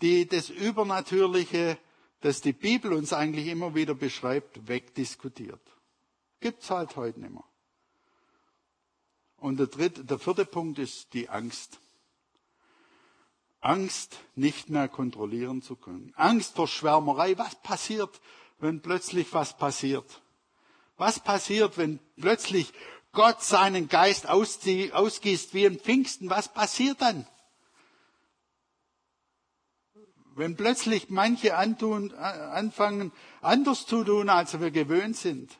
die 0.00 0.26
das 0.26 0.48
Übernatürliche, 0.48 1.78
das 2.20 2.40
die 2.40 2.54
Bibel 2.54 2.94
uns 2.94 3.12
eigentlich 3.12 3.48
immer 3.48 3.74
wieder 3.74 3.94
beschreibt, 3.94 4.66
wegdiskutiert. 4.66 5.60
Gibt's 6.40 6.70
halt 6.70 6.96
heute 6.96 7.20
nicht 7.20 7.32
mehr. 7.32 7.44
Und 9.38 9.58
der 9.58 9.66
dritte, 9.66 10.04
der 10.04 10.18
vierte 10.18 10.44
Punkt 10.44 10.78
ist 10.78 11.12
die 11.12 11.28
Angst. 11.28 11.78
Angst, 13.60 14.18
nicht 14.34 14.70
mehr 14.70 14.88
kontrollieren 14.88 15.62
zu 15.62 15.76
können. 15.76 16.12
Angst 16.16 16.56
vor 16.56 16.68
Schwärmerei. 16.68 17.36
Was 17.36 17.54
passiert, 17.62 18.20
wenn 18.58 18.80
plötzlich 18.80 19.32
was 19.32 19.56
passiert? 19.56 20.22
Was 20.96 21.20
passiert, 21.20 21.76
wenn 21.76 21.98
plötzlich 22.16 22.72
Gott 23.12 23.42
seinen 23.42 23.88
Geist 23.88 24.28
ausgießt 24.28 25.52
wie 25.54 25.66
ein 25.66 25.78
Pfingsten? 25.78 26.30
Was 26.30 26.52
passiert 26.52 27.00
dann? 27.00 27.26
Wenn 30.34 30.56
plötzlich 30.56 31.08
manche 31.08 31.56
antun, 31.56 32.12
anfangen, 32.14 33.10
anders 33.40 33.86
zu 33.86 34.04
tun, 34.04 34.28
als 34.28 34.60
wir 34.60 34.70
gewöhnt 34.70 35.16
sind. 35.16 35.50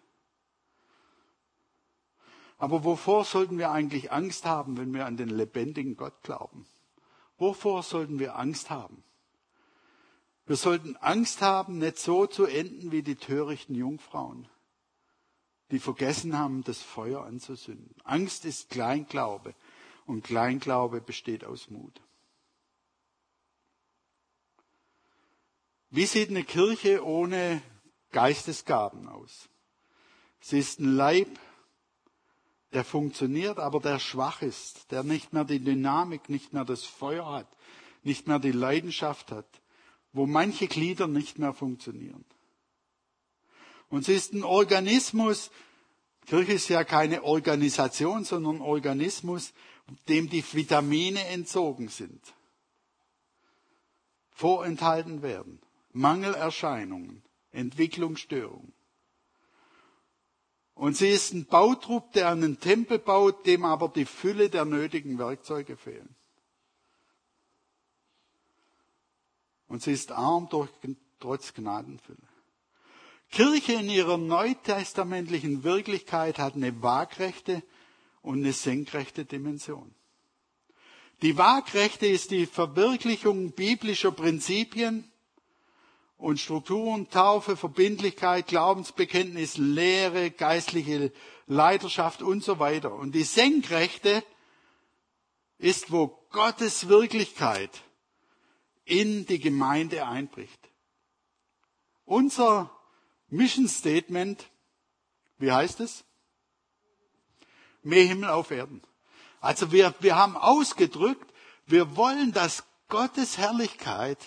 Aber 2.59 2.85
wovor 2.85 3.25
sollten 3.25 3.59
wir 3.59 3.71
eigentlich 3.71 4.13
Angst 4.13 4.45
haben, 4.47 4.77
wenn 4.79 4.95
wir 4.95 5.07
an 5.07 5.17
den 5.17 5.29
lebendigen 5.29 5.97
Gott 5.97 6.23
glauben? 6.23 6.67
Wovor 7.39 7.83
sollten 7.83 8.19
wir 8.19 8.37
Angst 8.37 8.71
haben? 8.71 9.05
Wir 10.47 10.57
sollten 10.57 10.97
Angst 10.97 11.43
haben, 11.43 11.79
nicht 11.79 11.99
so 11.99 12.27
zu 12.27 12.47
enden 12.47 12.93
wie 12.93 13.03
die 13.03 13.17
törichten 13.17 13.75
Jungfrauen, 13.75 14.49
die 15.71 15.81
vergessen 15.81 16.39
haben, 16.39 16.63
das 16.63 16.81
Feuer 16.81 17.25
anzusünden. 17.25 17.95
Angst 18.05 18.45
ist 18.45 18.71
Kleinglaube 18.71 19.55
und 20.07 20.23
Kleinglaube 20.23 21.01
besteht 21.01 21.45
aus 21.45 21.69
Mut. 21.69 22.01
Wie 25.91 26.07
sieht 26.07 26.31
eine 26.31 26.45
Kirche 26.45 27.05
ohne 27.05 27.61
Geistesgaben 28.13 29.09
aus? 29.09 29.49
Sie 30.41 30.59
ist 30.59 30.79
ein 30.79 30.95
Leib, 30.95 31.29
der 32.77 32.85
funktioniert, 32.85 33.59
aber 33.59 33.81
der 33.81 33.99
schwach 33.99 34.43
ist, 34.43 34.93
der 34.93 35.03
nicht 35.03 35.33
mehr 35.33 35.45
die 35.45 35.61
Dynamik, 35.65 36.29
nicht 36.29 36.53
mehr 36.53 36.67
das 36.67 36.85
Feuer 36.85 37.25
hat, 37.25 37.49
nicht 38.03 38.29
mehr 38.29 38.39
die 38.39 38.53
Leidenschaft 38.53 39.33
hat, 39.33 39.49
wo 40.13 40.27
manche 40.27 40.67
Glieder 40.67 41.07
nicht 41.07 41.39
mehr 41.39 41.55
funktionieren. 41.55 42.27
Und 43.89 44.05
sie 44.05 44.13
ist 44.13 44.35
ein 44.35 44.45
Organismus, 44.45 45.51
Kirche 46.27 46.53
ist 46.53 46.69
ja 46.69 46.85
keine 46.85 47.23
Organisation, 47.23 48.25
sondern 48.25 48.57
ein 48.57 48.61
Organismus, 48.61 49.55
dem 50.11 50.29
die 50.29 50.45
Vitamine 50.53 51.25
entzogen 51.29 51.89
sind, 51.89 52.21
vorenthalten 54.29 55.23
werden, 55.23 55.63
Mangelerscheinungen, 55.95 57.23
Entwicklungsstörungen. 57.53 58.76
Und 60.77 60.95
sie 60.95 61.09
ist 61.09 61.33
ein 61.33 61.47
Bautrupp, 61.47 62.13
der 62.13 62.29
einen 62.29 62.61
Tempel 62.61 62.99
baut, 62.99 63.47
dem 63.47 63.65
aber 63.65 63.89
die 63.89 64.05
Fülle 64.05 64.51
der 64.51 64.67
nötigen 64.67 65.19
Werkzeuge 65.19 65.75
fehlen. 65.77 66.15
Und 69.69 69.83
sie 69.83 69.93
ist 69.93 70.13
arm 70.13 70.49
durch, 70.51 70.71
trotz 71.19 71.55
Gnadenfülle. 71.55 72.19
Kirche 73.31 73.73
in 73.73 73.89
ihrer 73.89 74.19
neutestamentlichen 74.19 75.65
Wirklichkeit 75.65 76.39
hat 76.39 76.55
eine 76.55 76.83
waagrechte 76.83 77.63
und 78.21 78.41
eine 78.41 78.53
senkrechte 78.53 79.25
Dimension. 79.25 79.95
Die 81.23 81.39
waagrechte 81.39 82.07
ist 82.07 82.31
die 82.31 82.45
Verwirklichung 82.45 83.53
biblischer 83.53 84.13
Prinzipien, 84.13 85.11
und 86.17 86.41
Strukturen, 86.41 87.09
Taufe, 87.11 87.57
Verbindlichkeit, 87.57 88.47
Glaubensbekenntnis, 88.47 89.59
Lehre, 89.59 90.31
geistliche 90.31 91.13
Leiterschaft 91.47 92.23
und 92.23 92.43
so 92.43 92.59
weiter. 92.59 92.95
Und 92.95 93.15
die 93.15 93.23
Senkrechte 93.23 94.23
ist, 95.59 95.93
wo 95.93 96.09
Gottes 96.31 96.89
Wirklichkeit 96.89 97.83
in 98.85 99.27
die 99.27 99.41
Gemeinde 99.41 100.07
einbricht. 100.07 100.61
Unser 102.05 102.71
Mission 103.29 103.69
Statement, 103.69 104.49
wie 105.39 105.51
heißt 105.51 105.81
es? 105.81 106.05
Mehr 107.83 108.05
Himmel 108.05 108.31
auf 108.31 108.51
Erden. 108.51 108.83
Also 109.41 109.73
wir, 109.73 109.95
wir 110.01 110.17
haben 110.17 110.37
ausgedrückt, 110.37 111.33
wir 111.67 111.97
wollen, 111.97 112.33
dass 112.33 112.65
Gottes 112.89 113.39
Herrlichkeit 113.39 114.19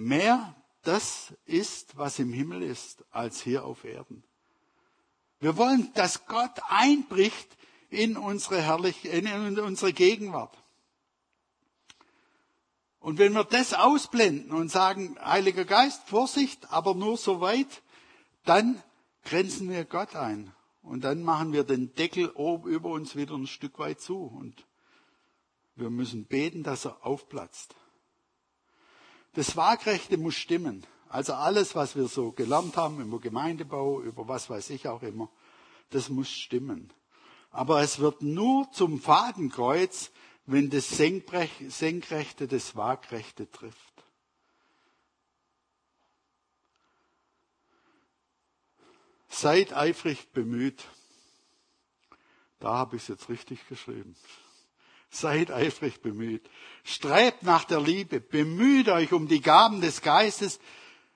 mehr 0.00 0.54
das 0.82 1.34
ist, 1.44 1.96
was 1.96 2.18
im 2.18 2.32
Himmel 2.32 2.62
ist, 2.62 3.04
als 3.10 3.42
hier 3.42 3.64
auf 3.64 3.84
Erden. 3.84 4.24
Wir 5.38 5.56
wollen, 5.56 5.92
dass 5.94 6.26
Gott 6.26 6.60
einbricht 6.68 7.56
in 7.90 8.16
unsere 8.16 8.60
herrliche, 8.62 9.08
in 9.08 9.58
unsere 9.58 9.92
Gegenwart. 9.92 10.56
Und 12.98 13.18
wenn 13.18 13.32
wir 13.32 13.44
das 13.44 13.72
ausblenden 13.72 14.52
und 14.52 14.70
sagen, 14.70 15.16
Heiliger 15.22 15.64
Geist, 15.64 16.02
Vorsicht, 16.06 16.70
aber 16.70 16.94
nur 16.94 17.16
so 17.16 17.40
weit, 17.40 17.82
dann 18.44 18.82
grenzen 19.24 19.70
wir 19.70 19.84
Gott 19.84 20.14
ein 20.16 20.52
und 20.82 21.04
dann 21.04 21.22
machen 21.22 21.52
wir 21.52 21.64
den 21.64 21.94
Deckel 21.94 22.30
oben 22.30 22.68
über 22.68 22.90
uns 22.90 23.16
wieder 23.16 23.34
ein 23.34 23.46
Stück 23.46 23.78
weit 23.78 24.00
zu 24.00 24.18
und 24.18 24.66
wir 25.76 25.88
müssen 25.88 26.26
beten, 26.26 26.62
dass 26.62 26.84
er 26.84 27.04
aufplatzt. 27.04 27.74
Das 29.32 29.56
Waagrechte 29.56 30.16
muss 30.16 30.34
stimmen. 30.34 30.86
Also 31.08 31.34
alles, 31.34 31.74
was 31.74 31.96
wir 31.96 32.06
so 32.06 32.32
gelernt 32.32 32.76
haben 32.76 33.00
über 33.00 33.20
Gemeindebau, 33.20 34.00
über 34.00 34.28
was 34.28 34.48
weiß 34.48 34.70
ich 34.70 34.86
auch 34.86 35.02
immer, 35.02 35.28
das 35.90 36.08
muss 36.08 36.30
stimmen. 36.30 36.92
Aber 37.50 37.82
es 37.82 37.98
wird 37.98 38.22
nur 38.22 38.70
zum 38.70 39.00
Fadenkreuz, 39.00 40.12
wenn 40.46 40.70
das 40.70 40.88
Senkrechte 40.88 42.48
das 42.48 42.76
Waagrechte 42.76 43.50
trifft. 43.50 43.76
Seid 49.28 49.72
eifrig 49.72 50.32
bemüht. 50.32 50.84
Da 52.58 52.74
habe 52.74 52.96
ich 52.96 53.02
es 53.02 53.08
jetzt 53.08 53.28
richtig 53.28 53.66
geschrieben. 53.68 54.16
Seid 55.10 55.50
eifrig 55.50 56.02
bemüht. 56.02 56.48
Strebt 56.84 57.42
nach 57.42 57.64
der 57.64 57.80
Liebe. 57.80 58.20
Bemüht 58.20 58.88
euch 58.88 59.12
um 59.12 59.26
die 59.26 59.40
Gaben 59.40 59.80
des 59.80 60.02
Geistes, 60.02 60.60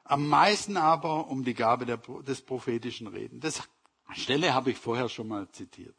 am 0.02 0.28
meisten 0.28 0.76
aber 0.76 1.28
um 1.28 1.44
die 1.44 1.54
Gabe 1.54 1.86
der, 1.86 1.98
des 1.98 2.42
prophetischen 2.42 3.06
Reden. 3.06 3.40
Das 3.40 3.62
Stelle 4.12 4.52
habe 4.52 4.72
ich 4.72 4.78
vorher 4.78 5.08
schon 5.08 5.28
mal 5.28 5.48
zitiert. 5.50 5.96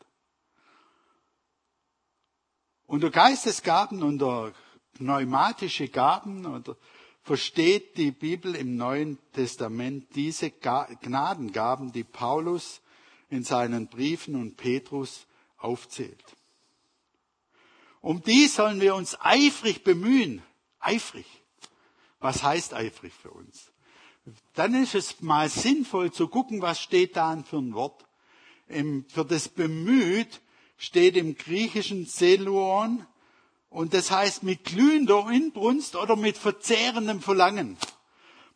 Unter 2.85 3.09
Geistesgaben, 3.09 4.03
unter 4.03 4.53
pneumatische 4.93 5.87
Gaben, 5.87 6.45
oder 6.45 6.77
versteht 7.23 7.97
die 7.97 8.11
Bibel 8.11 8.55
im 8.55 8.75
Neuen 8.75 9.17
Testament 9.31 10.15
diese 10.15 10.51
Gnadengaben, 10.51 11.91
die 11.91 12.03
Paulus 12.03 12.81
in 13.29 13.43
seinen 13.43 13.87
Briefen 13.87 14.35
und 14.35 14.57
Petrus 14.57 15.25
aufzählt. 15.57 16.23
Um 18.05 18.21
die 18.21 18.47
sollen 18.47 18.81
wir 18.81 18.93
uns 18.93 19.17
eifrig 19.19 19.83
bemühen. 19.83 20.43
Eifrig. 20.79 21.25
Was 22.19 22.43
heißt 22.43 22.75
eifrig 22.75 23.11
für 23.19 23.31
uns? 23.31 23.71
Dann 24.53 24.75
ist 24.75 24.93
es 24.93 25.21
mal 25.21 25.49
sinnvoll 25.49 26.11
zu 26.11 26.27
gucken, 26.27 26.61
was 26.61 26.79
steht 26.79 27.15
da 27.15 27.35
für 27.49 27.57
ein 27.57 27.73
Wort. 27.73 28.05
für 28.67 29.25
das 29.25 29.49
bemüht 29.49 30.39
steht 30.77 31.17
im 31.17 31.35
griechischen 31.35 32.05
Seluon 32.05 33.07
und 33.71 33.95
das 33.95 34.11
heißt 34.11 34.43
mit 34.43 34.65
glühender 34.65 35.27
Inbrunst 35.31 35.95
oder 35.95 36.15
mit 36.15 36.37
verzehrendem 36.37 37.21
Verlangen. 37.21 37.75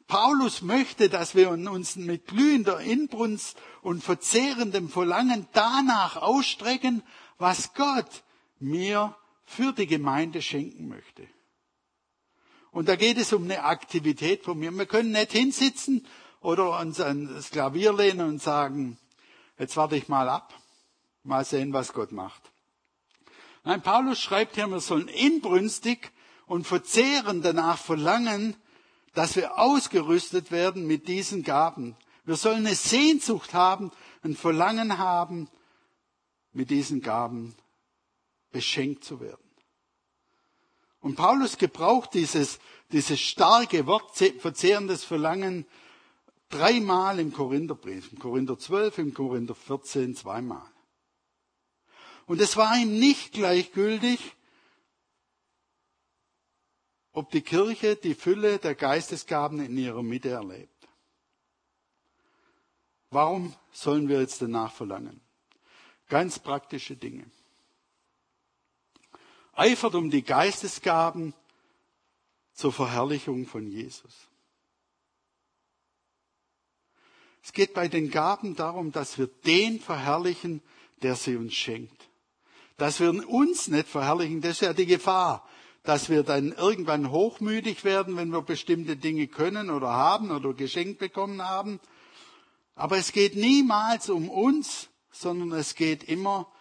Paulus 0.05 0.61
möchte, 0.61 1.09
dass 1.09 1.33
wir 1.33 1.49
uns 1.49 1.95
mit 1.95 2.27
glühender 2.27 2.81
Inbrunst 2.81 3.57
und 3.81 4.03
verzehrendem 4.03 4.89
Verlangen 4.89 5.47
danach 5.53 6.17
ausstrecken, 6.17 7.01
was 7.39 7.73
Gott 7.73 8.23
mir 8.59 9.15
für 9.49 9.73
die 9.73 9.87
Gemeinde 9.87 10.43
schenken 10.43 10.87
möchte. 10.87 11.27
Und 12.69 12.87
da 12.87 12.95
geht 12.95 13.17
es 13.17 13.33
um 13.33 13.45
eine 13.45 13.63
Aktivität 13.63 14.43
von 14.43 14.59
mir. 14.59 14.71
Wir 14.71 14.85
können 14.85 15.11
nicht 15.11 15.31
hinsitzen 15.31 16.05
oder 16.39 16.79
uns 16.79 17.01
ans 17.01 17.49
Klavier 17.49 17.91
lehnen 17.91 18.27
und 18.29 18.41
sagen, 18.43 18.99
jetzt 19.57 19.75
warte 19.75 19.95
ich 19.95 20.07
mal 20.07 20.29
ab, 20.29 20.53
mal 21.23 21.43
sehen, 21.43 21.73
was 21.73 21.93
Gott 21.93 22.11
macht. 22.11 22.51
Nein, 23.63 23.81
Paulus 23.81 24.19
schreibt 24.19 24.53
hier, 24.53 24.67
wir 24.67 24.79
sollen 24.81 25.07
inbrünstig 25.07 26.11
und 26.45 26.67
verzehren 26.67 27.41
danach 27.41 27.79
verlangen, 27.79 28.55
dass 29.15 29.35
wir 29.35 29.57
ausgerüstet 29.57 30.51
werden 30.51 30.85
mit 30.85 31.07
diesen 31.07 31.41
Gaben. 31.41 31.97
Wir 32.23 32.35
sollen 32.35 32.67
eine 32.67 32.75
Sehnsucht 32.75 33.55
haben, 33.55 33.89
ein 34.21 34.35
Verlangen 34.35 34.99
haben, 34.99 35.49
mit 36.53 36.69
diesen 36.69 37.01
Gaben 37.01 37.55
beschenkt 38.51 39.03
zu 39.03 39.19
werden. 39.19 39.49
Und 41.01 41.15
Paulus 41.15 41.57
gebraucht 41.57 42.13
dieses, 42.13 42.59
dieses 42.91 43.19
starke 43.19 43.85
Wort, 43.85 44.17
verzehrendes 44.17 45.03
Verlangen, 45.03 45.65
dreimal 46.49 47.19
im 47.19 47.31
Korintherbrief. 47.31 48.11
Im 48.11 48.19
Korinther 48.19 48.57
12, 48.57 48.97
im 48.97 49.13
Korinther 49.13 49.55
14, 49.55 50.15
zweimal. 50.15 50.65
Und 52.25 52.41
es 52.41 52.57
war 52.57 52.77
ihm 52.77 52.99
nicht 52.99 53.31
gleichgültig, 53.31 54.35
ob 57.11 57.31
die 57.31 57.41
Kirche 57.41 57.95
die 57.95 58.13
Fülle 58.13 58.59
der 58.59 58.75
Geistesgaben 58.75 59.59
in 59.59 59.77
ihrer 59.77 60.03
Mitte 60.03 60.29
erlebt. 60.29 60.87
Warum 63.09 63.55
sollen 63.71 64.07
wir 64.07 64.19
jetzt 64.19 64.41
danach 64.41 64.71
verlangen? 64.71 65.21
Ganz 66.07 66.39
praktische 66.39 66.95
Dinge 66.95 67.25
eifert 69.59 69.95
um 69.95 70.09
die 70.09 70.23
Geistesgaben 70.23 71.33
zur 72.53 72.71
Verherrlichung 72.71 73.45
von 73.45 73.67
Jesus. 73.67 74.29
Es 77.43 77.53
geht 77.53 77.73
bei 77.73 77.87
den 77.87 78.11
Gaben 78.11 78.55
darum, 78.55 78.91
dass 78.91 79.17
wir 79.17 79.27
den 79.27 79.79
verherrlichen, 79.79 80.61
der 81.01 81.15
sie 81.15 81.35
uns 81.35 81.53
schenkt. 81.53 82.09
Dass 82.77 82.99
wir 82.99 83.27
uns 83.27 83.67
nicht 83.67 83.87
verherrlichen, 83.87 84.41
das 84.41 84.51
ist 84.51 84.61
ja 84.61 84.73
die 84.73 84.85
Gefahr, 84.85 85.47
dass 85.83 86.09
wir 86.09 86.23
dann 86.23 86.51
irgendwann 86.51 87.11
hochmütig 87.11 87.83
werden, 87.83 88.17
wenn 88.17 88.29
wir 88.29 88.41
bestimmte 88.41 88.95
Dinge 88.97 89.27
können 89.27 89.69
oder 89.69 89.89
haben 89.89 90.31
oder 90.31 90.53
geschenkt 90.53 90.99
bekommen 90.99 91.41
haben. 91.41 91.79
Aber 92.75 92.97
es 92.97 93.11
geht 93.11 93.35
niemals 93.35 94.09
um 94.09 94.29
uns, 94.29 94.89
sondern 95.11 95.51
es 95.53 95.75
geht 95.75 96.03
immer 96.03 96.51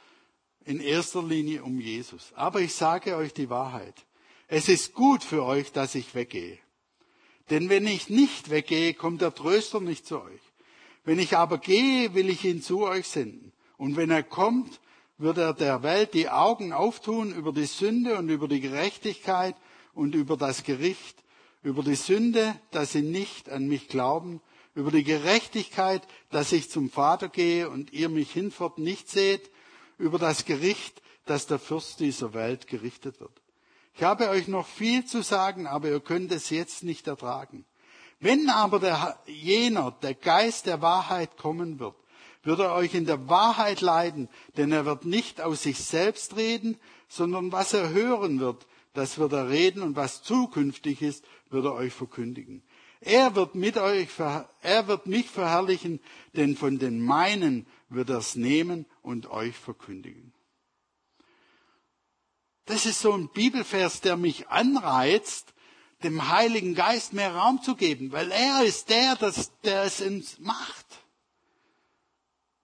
in 0.69 0.81
erster 0.81 1.23
Linie 1.23 1.65
um 1.65 1.81
Jesus. 1.81 2.33
Aber 2.35 2.61
ich 2.61 2.75
sage 2.75 3.17
euch 3.17 3.33
die 3.33 3.49
Wahrheit. 3.49 3.95
Es 4.49 4.69
ist 4.69 4.93
gut 4.93 5.25
für 5.25 5.43
euch, 5.45 5.73
dass 5.73 5.95
ich 5.95 6.15
weggehe. 6.15 6.59
Denn 7.49 7.71
wenn 7.71 7.87
ich 7.87 8.11
nicht 8.11 8.51
weggehe, 8.51 8.93
kommt 8.93 9.23
der 9.23 9.35
Tröster 9.35 9.81
nicht 9.81 10.07
zu 10.07 10.21
euch. 10.21 10.41
Wenn 11.05 11.19
ich 11.19 11.39
aber 11.39 11.57
gehe, 11.57 12.13
will 12.13 12.29
ich 12.29 12.45
ihn 12.45 12.61
zu 12.61 12.83
euch 12.83 13.09
senden. 13.09 13.53
Und 13.79 13.97
wenn 13.97 14.11
er 14.11 14.23
kommt, 14.23 14.81
wird 15.17 15.39
er 15.39 15.55
der 15.55 15.83
Welt 15.83 16.13
die 16.13 16.29
Augen 16.29 16.75
auftun 16.75 17.35
über 17.35 17.53
die 17.53 17.65
Sünde 17.65 18.19
und 18.19 18.29
über 18.29 18.47
die 18.47 18.61
Gerechtigkeit 18.61 19.57
und 19.95 20.15
über 20.15 20.37
das 20.37 20.65
Gericht, 20.65 21.25
über 21.63 21.83
die 21.83 21.95
Sünde, 21.95 22.55
dass 22.73 22.93
sie 22.93 23.03
nicht 23.03 23.49
an 23.49 23.69
mich 23.69 23.89
glauben, 23.89 24.43
über 24.75 24.91
die 24.91 25.03
Gerechtigkeit, 25.03 26.03
dass 26.31 26.53
ich 26.53 26.69
zum 26.69 26.91
Vater 26.91 27.31
gehe 27.31 27.71
und 27.71 27.95
ihr 27.95 28.11
mich 28.11 28.31
hinfort 28.31 28.79
nicht 28.79 29.09
seht, 29.09 29.51
über 29.99 30.19
das 30.19 30.45
Gericht, 30.45 31.03
das 31.27 31.47
der 31.47 31.59
Fürst 31.59 32.01
dieser 32.01 32.33
Welt 32.33 32.67
gerichtet 32.67 33.21
wird. 33.21 33.43
Ich 33.95 34.03
habe 34.03 34.29
euch 34.29 34.49
noch 34.49 34.67
viel 34.67 35.05
zu 35.05 35.23
sagen, 35.23 35.67
aber 35.67 35.89
ihr 35.89 36.01
könnt 36.01 36.33
es 36.33 36.51
jetzt 36.51 36.85
nicht 36.85 37.07
ertragen. 37.07 37.65
Wenn 38.21 38.49
aber 38.49 38.79
der, 38.81 39.19
jener, 39.27 39.91
der 40.03 40.15
Geist 40.15 40.67
der 40.67 40.81
Wahrheit 40.81 41.37
kommen 41.37 41.79
wird, 41.79 41.95
wird 42.43 42.61
er 42.61 42.75
euch 42.75 42.95
in 42.95 43.07
der 43.07 43.29
Wahrheit 43.29 43.81
leiden, 43.81 44.29
denn 44.57 44.73
er 44.73 44.85
wird 44.85 45.05
nicht 45.05 45.41
aus 45.41 45.63
sich 45.63 45.79
selbst 45.79 46.37
reden, 46.37 46.79
sondern 47.09 47.53
was 47.53 47.75
er 47.75 47.91
hören 47.91 48.41
wird, 48.41 48.67
das 48.95 49.19
wird 49.19 49.33
er 49.33 49.49
reden 49.49 49.83
und 49.83 49.97
was 49.97 50.23
zukünftig 50.23 51.03
ist, 51.03 51.25
wird 51.51 51.65
er 51.65 51.75
euch 51.75 51.93
verkündigen. 51.93 52.63
Er 53.01 53.37
wird 53.37 53.55
mit 53.55 53.77
euch, 53.77 54.09
er 54.19 54.89
wird 54.89 55.07
mich 55.07 55.29
verherrlichen, 55.29 56.01
denn 56.35 56.57
von 56.57 56.79
den 56.79 57.01
meinen 57.01 57.67
wird 57.89 58.11
es 58.11 58.35
nehmen 58.35 58.87
und 59.03 59.31
euch 59.31 59.57
verkündigen. 59.57 60.33
Das 62.67 62.85
ist 62.85 63.01
so 63.01 63.13
ein 63.13 63.29
Bibelvers, 63.31 64.03
der 64.03 64.17
mich 64.17 64.49
anreizt, 64.49 65.55
dem 66.03 66.29
Heiligen 66.29 66.75
Geist 66.75 67.13
mehr 67.13 67.35
Raum 67.35 67.63
zu 67.63 67.75
geben, 67.75 68.13
weil 68.13 68.31
er 68.31 68.63
ist 68.63 68.91
der, 68.91 69.17
der 69.65 69.83
es 69.83 70.01
uns 70.01 70.39
macht, 70.39 70.87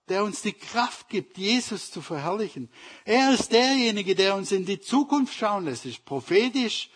der 0.09 0.23
uns 0.23 0.43
die 0.43 0.53
Kraft 0.53 1.09
gibt, 1.09 1.39
Jesus 1.39 1.91
zu 1.91 2.03
verherrlichen. 2.03 2.71
Er 3.05 3.33
ist 3.33 3.51
derjenige, 3.51 4.15
der 4.15 4.37
uns 4.37 4.53
in 4.53 4.67
die 4.67 4.79
Zukunft 4.79 5.35
schauen 5.35 5.65
lässt, 5.65 5.87
ist 5.87 6.05
prophetisch, 6.05 6.91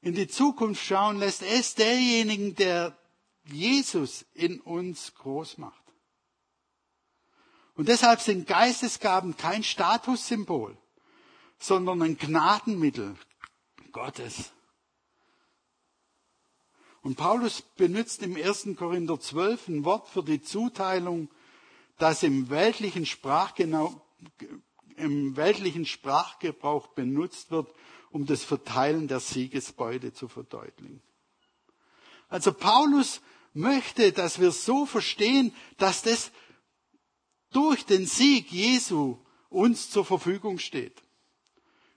in 0.00 0.14
die 0.14 0.28
Zukunft 0.28 0.84
schauen 0.84 1.18
lässt. 1.18 1.42
Er 1.42 1.58
ist 1.58 1.78
derjenige, 1.78 2.52
der 2.52 2.98
Jesus 3.46 4.24
in 4.32 4.60
uns 4.60 5.14
groß 5.14 5.58
macht. 5.58 5.83
Und 7.74 7.88
deshalb 7.88 8.20
sind 8.20 8.46
Geistesgaben 8.46 9.36
kein 9.36 9.64
Statussymbol, 9.64 10.76
sondern 11.58 12.02
ein 12.02 12.16
Gnadenmittel 12.16 13.16
Gottes. 13.92 14.52
Und 17.02 17.16
Paulus 17.16 17.62
benutzt 17.76 18.22
im 18.22 18.36
1. 18.36 18.68
Korinther 18.76 19.20
12 19.20 19.68
ein 19.68 19.84
Wort 19.84 20.08
für 20.08 20.22
die 20.22 20.40
Zuteilung, 20.40 21.28
das 21.98 22.22
im 22.22 22.48
weltlichen, 22.48 23.06
im 24.96 25.36
weltlichen 25.36 25.84
Sprachgebrauch 25.84 26.88
benutzt 26.88 27.50
wird, 27.50 27.72
um 28.10 28.24
das 28.24 28.44
Verteilen 28.44 29.08
der 29.08 29.20
Siegesbeute 29.20 30.14
zu 30.14 30.28
verdeutlichen. 30.28 31.02
Also 32.28 32.52
Paulus 32.52 33.20
möchte, 33.52 34.12
dass 34.12 34.40
wir 34.40 34.50
so 34.50 34.86
verstehen, 34.86 35.54
dass 35.76 36.02
das 36.02 36.30
durch 37.54 37.86
den 37.86 38.06
Sieg 38.06 38.50
Jesu 38.50 39.16
uns 39.48 39.90
zur 39.90 40.04
Verfügung 40.04 40.58
steht. 40.58 41.02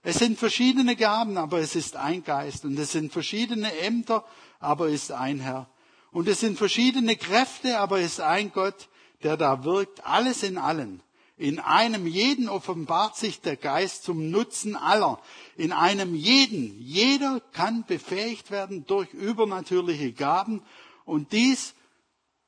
Es 0.04 0.20
sind 0.20 0.39
verschiedene 0.39 0.96
Gaben, 0.96 1.38
aber 1.38 1.60
es 1.60 1.76
ist 1.76 1.98
ein 1.98 2.24
Geist. 2.24 2.63
Und 2.63 2.80
es 2.80 2.93
sind 2.93 3.12
verschiedene 3.12 3.78
Ämter, 3.80 4.24
aber 4.60 4.88
es 4.88 5.04
ist 5.04 5.12
ein 5.12 5.39
Herr. 5.39 5.70
Und 6.12 6.30
es 6.30 6.39
sind 6.39 6.58
verschiedene 6.58 7.17
Kräfte, 7.17 7.80
aber 7.80 8.00
es 8.00 8.13
ist 8.13 8.20
ein 8.22 8.54
Gott, 8.54 8.88
der 9.24 9.36
da 9.36 9.65
wirkt, 9.65 10.06
alles 10.06 10.43
in 10.43 10.58
allen. 10.58 11.02
In 11.36 11.60
einem 11.60 12.08
jeden 12.08 12.50
offenbart 12.50 13.15
sich 13.15 13.41
der 13.41 13.58
Geist 13.58 14.04
zum 14.04 14.32
Nutzen 14.32 14.76
aller. 14.76 15.20
In 15.56 15.72
einem 15.72 16.15
jeden. 16.15 16.80
Jeder 16.82 17.41
kann 17.52 17.86
befähigt 17.86 18.50
werden 18.50 18.86
durch 18.88 19.13
übernatürliche 19.13 20.13
Gaben 20.13 20.63
und 21.06 21.34
dies 21.34 21.76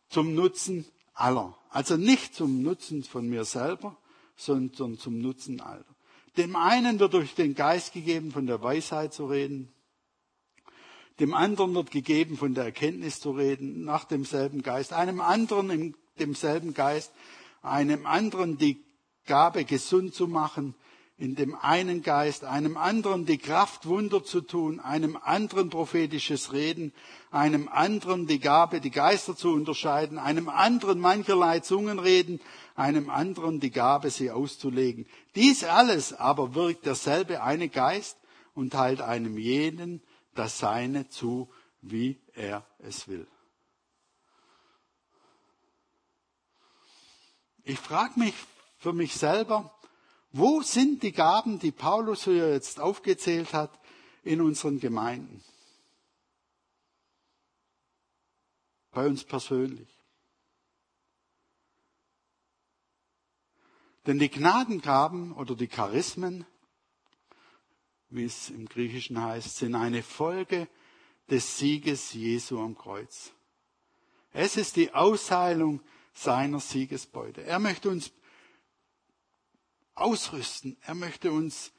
zum 0.09 0.33
Nutzen 0.33 0.85
aller. 1.13 1.58
Also 1.69 1.97
nicht 1.97 2.35
zum 2.35 2.61
Nutzen 2.63 3.03
von 3.03 3.27
mir 3.27 3.45
selber, 3.45 3.97
sondern 4.35 4.97
zum 4.97 5.19
Nutzen 5.19 5.61
aller. 5.61 5.85
Dem 6.37 6.55
einen 6.55 6.99
wird 6.99 7.13
durch 7.13 7.35
den 7.35 7.55
Geist 7.55 7.93
gegeben, 7.93 8.31
von 8.31 8.47
der 8.47 8.61
Weisheit 8.61 9.13
zu 9.13 9.27
reden. 9.27 9.71
Dem 11.19 11.33
anderen 11.33 11.75
wird 11.75 11.91
gegeben, 11.91 12.37
von 12.37 12.53
der 12.53 12.65
Erkenntnis 12.65 13.19
zu 13.19 13.31
reden, 13.31 13.83
nach 13.83 14.05
demselben 14.05 14.63
Geist. 14.63 14.93
Einem 14.93 15.19
anderen 15.19 15.69
in 15.69 15.95
demselben 16.17 16.73
Geist. 16.73 17.11
Einem 17.61 18.05
anderen 18.05 18.57
die 18.57 18.81
Gabe, 19.25 19.65
gesund 19.65 20.13
zu 20.13 20.27
machen, 20.27 20.75
in 21.19 21.35
dem 21.35 21.53
einen 21.53 22.01
Geist, 22.01 22.45
einem 22.45 22.77
anderen 22.77 23.25
die 23.25 23.37
Kraft, 23.37 23.85
Wunder 23.85 24.23
zu 24.23 24.39
tun, 24.39 24.79
einem 24.79 25.17
anderen 25.17 25.69
prophetisches 25.69 26.53
Reden, 26.53 26.93
einem 27.29 27.67
anderen 27.67 28.25
die 28.25 28.39
Gabe, 28.39 28.79
die 28.79 28.89
Geister 28.89 29.35
zu 29.35 29.51
unterscheiden, 29.51 30.17
einem 30.17 30.47
anderen 30.47 30.97
mancherlei 31.01 31.59
Zungen 31.59 31.99
reden, 31.99 32.39
einem 32.75 33.09
anderen 33.09 33.59
die 33.59 33.69
Gabe, 33.69 34.11
sie 34.11 34.31
auszulegen. 34.31 35.07
Dies 35.35 35.65
alles 35.65 36.13
aber 36.13 36.55
wirkt 36.55 36.85
derselbe 36.85 37.43
eine 37.43 37.67
Geist 37.67 38.17
und 38.55 38.71
teilt 38.71 39.01
einem 39.01 39.37
jeden 39.37 40.01
das 40.35 40.57
Seine 40.57 41.09
zu, 41.09 41.49
wie 41.81 42.17
er 42.33 42.65
es 42.79 43.09
will. 43.09 43.27
Ich 47.65 47.77
frage 47.77 48.17
mich 48.17 48.35
für 48.77 48.93
mich 48.93 49.15
selber, 49.15 49.75
wo 50.31 50.61
sind 50.61 51.01
die 51.03 51.11
Gaben, 51.11 51.59
die 51.59 51.71
Paulus 51.71 52.25
hier 52.25 52.53
jetzt 52.53 52.79
aufgezählt 52.79 53.53
hat, 53.53 53.79
in 54.23 54.41
unseren 54.41 54.79
Gemeinden? 54.79 55.43
Bei 58.91 59.07
uns 59.07 59.23
persönlich. 59.23 59.89
Denn 64.05 64.19
die 64.19 64.29
Gnadengaben 64.29 65.33
oder 65.33 65.55
die 65.55 65.67
Charismen, 65.67 66.45
wie 68.09 68.23
es 68.23 68.49
im 68.49 68.67
Griechischen 68.67 69.21
heißt, 69.21 69.57
sind 69.57 69.75
eine 69.75 70.03
Folge 70.03 70.67
des 71.29 71.57
Sieges 71.57 72.13
Jesu 72.13 72.59
am 72.59 72.75
Kreuz. 72.75 73.31
Es 74.31 74.57
ist 74.57 74.75
die 74.75 74.93
Ausheilung 74.93 75.81
seiner 76.13 76.59
Siegesbeute. 76.59 77.43
Er 77.43 77.59
möchte 77.59 77.89
uns 77.89 78.11
ausrüsten. 79.99 80.77
Er 80.81 80.95
möchte 80.95 81.31
uns 81.31 81.71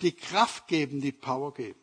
die 0.00 0.12
Kraft 0.12 0.66
geben, 0.66 1.00
die 1.00 1.12
Power 1.12 1.54
geben. 1.54 1.80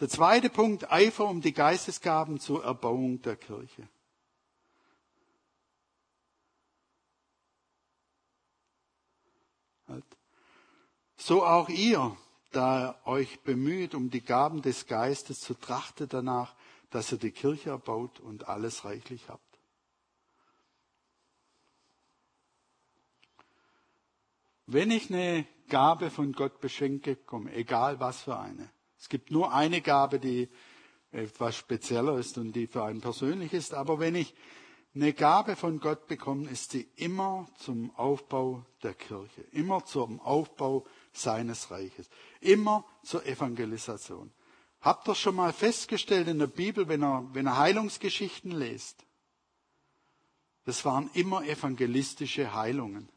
Der 0.00 0.08
zweite 0.08 0.50
Punkt, 0.50 0.90
Eifer 0.90 1.26
um 1.28 1.40
die 1.40 1.52
Geistesgaben 1.52 2.40
zur 2.40 2.64
Erbauung 2.64 3.22
der 3.22 3.36
Kirche. 3.36 3.88
Halt. 9.86 10.04
So 11.16 11.44
auch 11.44 11.68
ihr, 11.68 12.16
da 12.50 12.88
ihr 12.88 13.06
euch 13.06 13.40
bemüht 13.42 13.94
um 13.94 14.10
die 14.10 14.22
Gaben 14.22 14.62
des 14.62 14.86
Geistes, 14.86 15.38
zu 15.38 15.54
trachtet 15.54 16.12
danach, 16.12 16.56
dass 16.90 17.12
ihr 17.12 17.18
die 17.18 17.30
Kirche 17.30 17.70
erbaut 17.70 18.18
und 18.20 18.48
alles 18.48 18.84
reichlich 18.84 19.28
habt. 19.28 19.51
Wenn 24.72 24.90
ich 24.90 25.10
eine 25.10 25.46
Gabe 25.68 26.08
von 26.08 26.32
Gott 26.32 26.60
beschenke 26.60 27.16
komme, 27.16 27.52
egal 27.52 28.00
was 28.00 28.22
für 28.22 28.38
eine. 28.38 28.70
Es 28.98 29.10
gibt 29.10 29.30
nur 29.30 29.52
eine 29.52 29.82
Gabe, 29.82 30.18
die 30.18 30.48
etwas 31.10 31.56
spezieller 31.56 32.16
ist 32.16 32.38
und 32.38 32.52
die 32.52 32.66
für 32.66 32.84
einen 32.84 33.02
persönlich 33.02 33.52
ist. 33.52 33.74
Aber 33.74 34.00
wenn 34.00 34.14
ich 34.14 34.34
eine 34.94 35.12
Gabe 35.12 35.56
von 35.56 35.78
Gott 35.78 36.06
bekomme, 36.06 36.48
ist 36.48 36.70
sie 36.70 36.88
immer 36.96 37.48
zum 37.58 37.94
Aufbau 37.96 38.64
der 38.82 38.94
Kirche, 38.94 39.42
immer 39.52 39.84
zum 39.84 40.20
Aufbau 40.20 40.86
seines 41.12 41.70
Reiches, 41.70 42.08
immer 42.40 42.86
zur 43.02 43.26
Evangelisation. 43.26 44.32
Habt 44.80 45.06
ihr 45.06 45.14
schon 45.14 45.36
mal 45.36 45.52
festgestellt 45.52 46.28
in 46.28 46.38
der 46.38 46.46
Bibel, 46.46 46.88
wenn 46.88 47.04
ihr, 47.04 47.28
wenn 47.34 47.46
ihr 47.46 47.58
Heilungsgeschichten 47.58 48.52
lest? 48.52 49.04
Das 50.64 50.84
waren 50.86 51.10
immer 51.12 51.44
evangelistische 51.44 52.54
Heilungen. 52.54 53.10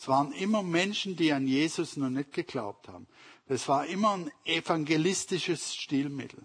Es 0.00 0.08
waren 0.08 0.32
immer 0.32 0.62
Menschen, 0.62 1.14
die 1.14 1.30
an 1.30 1.46
Jesus 1.46 1.98
noch 1.98 2.08
nicht 2.08 2.32
geglaubt 2.32 2.88
haben. 2.88 3.06
Das 3.48 3.68
war 3.68 3.84
immer 3.84 4.12
ein 4.12 4.32
evangelistisches 4.46 5.76
Stilmittel. 5.76 6.42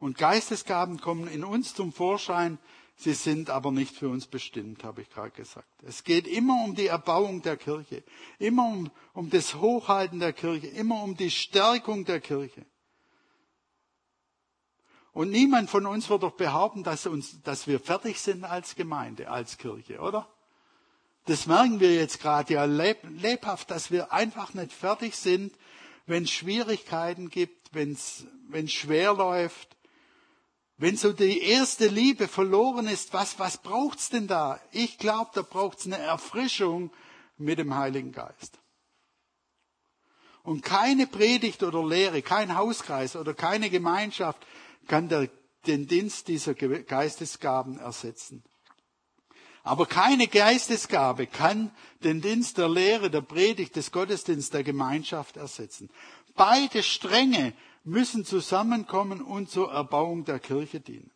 Und 0.00 0.18
Geistesgaben 0.18 1.00
kommen 1.00 1.28
in 1.28 1.44
uns 1.44 1.74
zum 1.76 1.92
Vorschein, 1.92 2.58
sie 2.96 3.12
sind 3.12 3.50
aber 3.50 3.70
nicht 3.70 3.94
für 3.94 4.08
uns 4.08 4.26
bestimmt, 4.26 4.82
habe 4.82 5.02
ich 5.02 5.10
gerade 5.10 5.30
gesagt. 5.30 5.68
Es 5.84 6.02
geht 6.02 6.26
immer 6.26 6.64
um 6.64 6.74
die 6.74 6.88
Erbauung 6.88 7.40
der 7.42 7.56
Kirche, 7.56 8.02
immer 8.40 8.66
um, 8.66 8.90
um 9.14 9.30
das 9.30 9.54
Hochhalten 9.54 10.18
der 10.18 10.32
Kirche, 10.32 10.66
immer 10.66 11.04
um 11.04 11.16
die 11.16 11.30
Stärkung 11.30 12.04
der 12.04 12.20
Kirche. 12.20 12.66
Und 15.12 15.30
niemand 15.30 15.70
von 15.70 15.86
uns 15.86 16.10
wird 16.10 16.24
doch 16.24 16.34
behaupten, 16.34 16.82
dass, 16.82 17.06
uns, 17.06 17.40
dass 17.42 17.68
wir 17.68 17.78
fertig 17.78 18.18
sind 18.18 18.42
als 18.42 18.74
Gemeinde, 18.74 19.30
als 19.30 19.56
Kirche, 19.56 20.00
oder? 20.00 20.28
Das 21.26 21.46
merken 21.46 21.80
wir 21.80 21.94
jetzt 21.94 22.20
gerade 22.20 22.54
ja 22.54 22.64
lebhaft, 22.64 23.70
dass 23.70 23.90
wir 23.90 24.12
einfach 24.12 24.54
nicht 24.54 24.72
fertig 24.72 25.14
sind, 25.16 25.54
wenn 26.06 26.24
es 26.24 26.30
Schwierigkeiten 26.30 27.28
gibt, 27.30 27.74
wenn 27.74 27.92
es 27.92 28.26
schwer 28.72 29.14
läuft, 29.14 29.76
wenn 30.76 30.96
so 30.96 31.12
die 31.12 31.42
erste 31.42 31.88
Liebe 31.88 32.26
verloren 32.26 32.88
ist. 32.88 33.12
Was, 33.12 33.38
was 33.38 33.58
braucht's 33.58 34.08
denn 34.08 34.26
da? 34.26 34.58
Ich 34.72 34.98
glaube, 34.98 35.30
da 35.34 35.42
braucht's 35.42 35.86
eine 35.86 35.98
Erfrischung 35.98 36.90
mit 37.36 37.58
dem 37.58 37.74
Heiligen 37.74 38.12
Geist. 38.12 38.58
Und 40.42 40.62
keine 40.62 41.06
Predigt 41.06 41.62
oder 41.62 41.86
Lehre, 41.86 42.22
kein 42.22 42.56
Hauskreis 42.56 43.14
oder 43.14 43.34
keine 43.34 43.68
Gemeinschaft 43.68 44.44
kann 44.88 45.08
der, 45.08 45.28
den 45.66 45.86
Dienst 45.86 46.28
dieser 46.28 46.54
Geistesgaben 46.54 47.78
ersetzen. 47.78 48.42
Aber 49.62 49.86
keine 49.86 50.26
Geistesgabe 50.26 51.26
kann 51.26 51.70
den 52.02 52.20
Dienst 52.20 52.58
der 52.58 52.68
Lehre, 52.68 53.10
der 53.10 53.20
Predigt, 53.20 53.76
des 53.76 53.92
Gottesdienstes, 53.92 54.50
der 54.50 54.64
Gemeinschaft 54.64 55.36
ersetzen. 55.36 55.90
Beide 56.34 56.82
Stränge 56.82 57.52
müssen 57.84 58.24
zusammenkommen 58.24 59.20
und 59.20 59.50
zur 59.50 59.72
Erbauung 59.72 60.24
der 60.24 60.38
Kirche 60.38 60.80
dienen. 60.80 61.10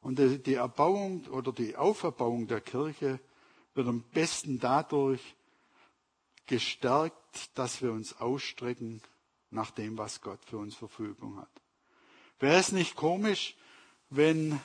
Und 0.00 0.18
die 0.18 0.54
Erbauung 0.54 1.26
oder 1.26 1.52
die 1.52 1.76
Auferbauung 1.76 2.46
der 2.46 2.60
Kirche 2.60 3.18
wird 3.74 3.88
am 3.88 4.02
besten 4.12 4.60
dadurch 4.60 5.20
gestärkt, 6.46 7.50
dass 7.58 7.82
wir 7.82 7.92
uns 7.92 8.20
ausstrecken 8.20 9.02
nach 9.50 9.72
dem, 9.72 9.98
was 9.98 10.20
Gott 10.20 10.38
für 10.44 10.58
uns 10.58 10.76
Verfügung 10.76 11.38
hat. 11.38 11.50
Wäre 12.38 12.56
es 12.56 12.70
nicht 12.70 12.94
komisch, 12.94 13.56
wenn, 14.10 14.60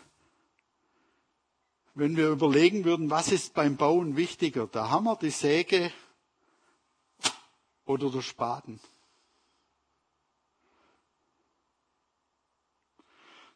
wenn 1.93 2.15
wir 2.17 2.29
überlegen 2.29 2.85
würden, 2.85 3.09
was 3.09 3.31
ist 3.31 3.53
beim 3.53 3.77
Bauen 3.77 4.15
wichtiger, 4.15 4.67
der 4.67 4.89
Hammer, 4.89 5.17
die 5.21 5.29
Säge 5.29 5.91
oder 7.85 8.09
der 8.09 8.21
Spaten? 8.21 8.79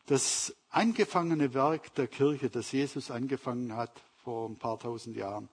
Das 0.07 0.55
angefangene 0.69 1.53
Werk 1.55 1.95
der 1.95 2.07
Kirche, 2.07 2.49
das 2.49 2.71
Jesus 2.71 3.09
angefangen 3.09 3.75
hat 3.75 3.91
vor 4.23 4.47
ein 4.47 4.57
paar 4.57 4.77
tausend 4.79 5.15
Jahren, 5.15 5.49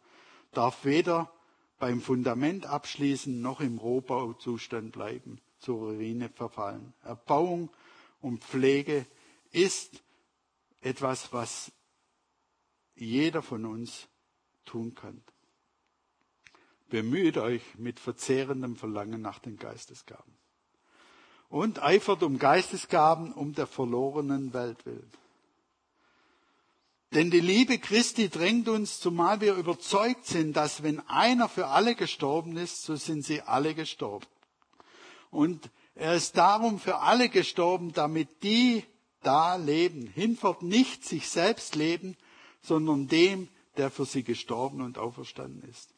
darf 0.52 0.84
weder 0.84 1.32
beim 1.78 2.00
Fundament 2.00 2.66
abschließen 2.66 3.40
noch 3.40 3.60
im 3.60 3.78
Rohbauzustand 3.78 4.92
bleiben, 4.92 5.40
zur 5.58 5.78
Ruine 5.78 6.28
verfallen. 6.28 6.92
Erbauung 7.02 7.70
und 8.20 8.44
Pflege 8.44 9.06
ist 9.52 10.02
etwas, 10.82 11.32
was 11.32 11.72
jeder 12.94 13.42
von 13.42 13.64
uns 13.64 14.08
tun 14.66 14.94
kann. 14.94 15.22
Bemüht 16.90 17.38
euch 17.38 17.62
mit 17.78 17.98
verzehrendem 17.98 18.76
Verlangen 18.76 19.22
nach 19.22 19.38
den 19.38 19.56
Geistesgaben. 19.56 20.36
und 21.52 21.82
eifert 21.82 22.22
um 22.22 22.38
Geistesgaben 22.38 23.30
um 23.30 23.52
der 23.52 23.66
verlorenen 23.66 24.54
Welt 24.54 24.86
willen. 24.86 25.12
Denn 27.12 27.30
die 27.30 27.40
Liebe 27.40 27.78
Christi 27.78 28.30
drängt 28.30 28.70
uns, 28.70 29.00
zumal 29.00 29.42
wir 29.42 29.54
überzeugt 29.56 30.24
sind, 30.24 30.56
dass 30.56 30.82
wenn 30.82 31.06
einer 31.08 31.50
für 31.50 31.66
alle 31.66 31.94
gestorben 31.94 32.56
ist, 32.56 32.84
so 32.84 32.96
sind 32.96 33.22
sie 33.22 33.42
alle 33.42 33.74
gestorben. 33.74 34.26
Und 35.30 35.68
er 35.94 36.14
ist 36.14 36.38
darum 36.38 36.80
für 36.80 37.00
alle 37.00 37.28
gestorben, 37.28 37.92
damit 37.92 38.42
die 38.42 38.82
da 39.22 39.56
leben, 39.56 40.06
hinfort 40.06 40.62
nicht 40.62 41.04
sich 41.04 41.28
selbst 41.28 41.74
leben, 41.74 42.16
sondern 42.62 43.08
dem, 43.08 43.48
der 43.76 43.90
für 43.90 44.04
sie 44.04 44.22
gestorben 44.22 44.82
und 44.82 44.98
auferstanden 44.98 45.62
ist. 45.68 45.90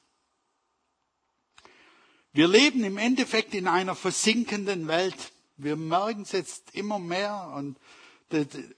Wir 2.32 2.48
leben 2.48 2.82
im 2.84 2.98
Endeffekt 2.98 3.54
in 3.54 3.68
einer 3.68 3.94
versinkenden 3.94 4.88
Welt. 4.88 5.32
Wir 5.56 5.76
merken 5.76 6.22
es 6.22 6.32
jetzt 6.32 6.74
immer 6.74 6.98
mehr 6.98 7.52
und 7.56 7.78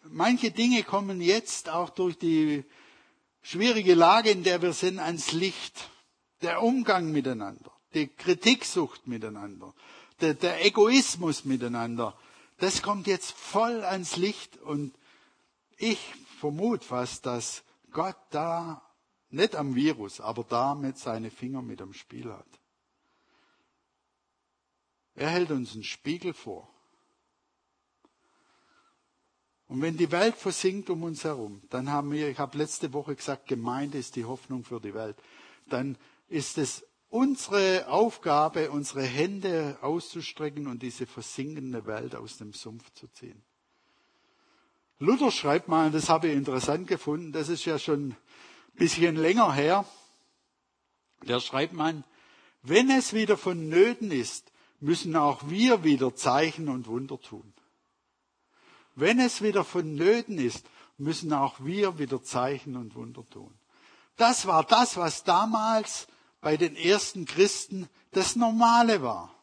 manche 0.04 0.50
Dinge 0.50 0.82
kommen 0.82 1.20
jetzt 1.22 1.70
auch 1.70 1.88
durch 1.90 2.18
die 2.18 2.64
schwierige 3.40 3.94
Lage, 3.94 4.30
in 4.30 4.42
der 4.42 4.60
wir 4.60 4.72
sind, 4.72 4.98
ans 4.98 5.32
Licht. 5.32 5.88
Der 6.42 6.62
Umgang 6.62 7.12
miteinander, 7.12 7.72
die 7.94 8.08
Kritiksucht 8.08 9.06
miteinander, 9.06 9.72
der, 10.20 10.34
der 10.34 10.64
Egoismus 10.66 11.46
miteinander, 11.46 12.14
das 12.58 12.82
kommt 12.82 13.06
jetzt 13.06 13.32
voll 13.32 13.84
ans 13.84 14.16
Licht 14.16 14.56
und 14.58 14.94
ich 15.76 15.98
vermute 16.40 16.84
fast, 16.84 17.26
dass 17.26 17.62
Gott 17.90 18.16
da 18.30 18.82
nicht 19.30 19.54
am 19.56 19.74
Virus, 19.74 20.20
aber 20.20 20.44
damit 20.44 20.98
seine 20.98 21.30
Finger 21.30 21.62
mit 21.62 21.82
am 21.82 21.92
Spiel 21.92 22.32
hat. 22.32 22.46
Er 25.14 25.30
hält 25.30 25.50
uns 25.50 25.74
einen 25.74 25.84
Spiegel 25.84 26.34
vor. 26.34 26.68
Und 29.68 29.82
wenn 29.82 29.96
die 29.96 30.12
Welt 30.12 30.36
versinkt 30.36 30.90
um 30.90 31.02
uns 31.02 31.24
herum, 31.24 31.60
dann 31.70 31.90
haben 31.90 32.12
wir, 32.12 32.28
ich 32.28 32.38
habe 32.38 32.56
letzte 32.56 32.92
Woche 32.92 33.16
gesagt, 33.16 33.48
Gemeinde 33.48 33.98
ist 33.98 34.14
die 34.14 34.24
Hoffnung 34.24 34.62
für 34.62 34.80
die 34.80 34.94
Welt, 34.94 35.16
dann 35.68 35.98
ist 36.28 36.58
es 36.58 36.85
unsere 37.08 37.88
Aufgabe, 37.88 38.70
unsere 38.70 39.02
Hände 39.02 39.78
auszustrecken 39.80 40.66
und 40.66 40.82
diese 40.82 41.06
versinkende 41.06 41.86
Welt 41.86 42.14
aus 42.14 42.38
dem 42.38 42.52
Sumpf 42.52 42.92
zu 42.94 43.08
ziehen. 43.08 43.42
Luther 44.98 45.30
schreibt 45.30 45.68
mal, 45.68 45.90
das 45.90 46.08
habe 46.08 46.28
ich 46.28 46.34
interessant 46.34 46.88
gefunden, 46.88 47.32
das 47.32 47.48
ist 47.48 47.64
ja 47.64 47.78
schon 47.78 48.10
ein 48.10 48.16
bisschen 48.74 49.16
länger 49.16 49.52
her, 49.52 49.84
der 51.22 51.40
schreibt 51.40 51.74
mal, 51.74 52.02
wenn 52.62 52.90
es 52.90 53.12
wieder 53.12 53.36
vonnöten 53.36 54.10
ist, 54.10 54.50
müssen 54.80 55.16
auch 55.16 55.48
wir 55.48 55.84
wieder 55.84 56.14
Zeichen 56.14 56.68
und 56.68 56.86
Wunder 56.86 57.20
tun. 57.20 57.52
Wenn 58.94 59.20
es 59.20 59.42
wieder 59.42 59.64
vonnöten 59.64 60.38
ist, 60.38 60.66
müssen 60.98 61.32
auch 61.32 61.56
wir 61.60 61.98
wieder 61.98 62.22
Zeichen 62.22 62.76
und 62.76 62.94
Wunder 62.94 63.24
tun. 63.30 63.52
Das 64.16 64.46
war 64.46 64.64
das, 64.64 64.96
was 64.96 65.24
damals 65.24 66.08
bei 66.46 66.56
den 66.56 66.76
ersten 66.76 67.24
Christen 67.24 67.88
das 68.12 68.36
Normale 68.36 69.02
war. 69.02 69.34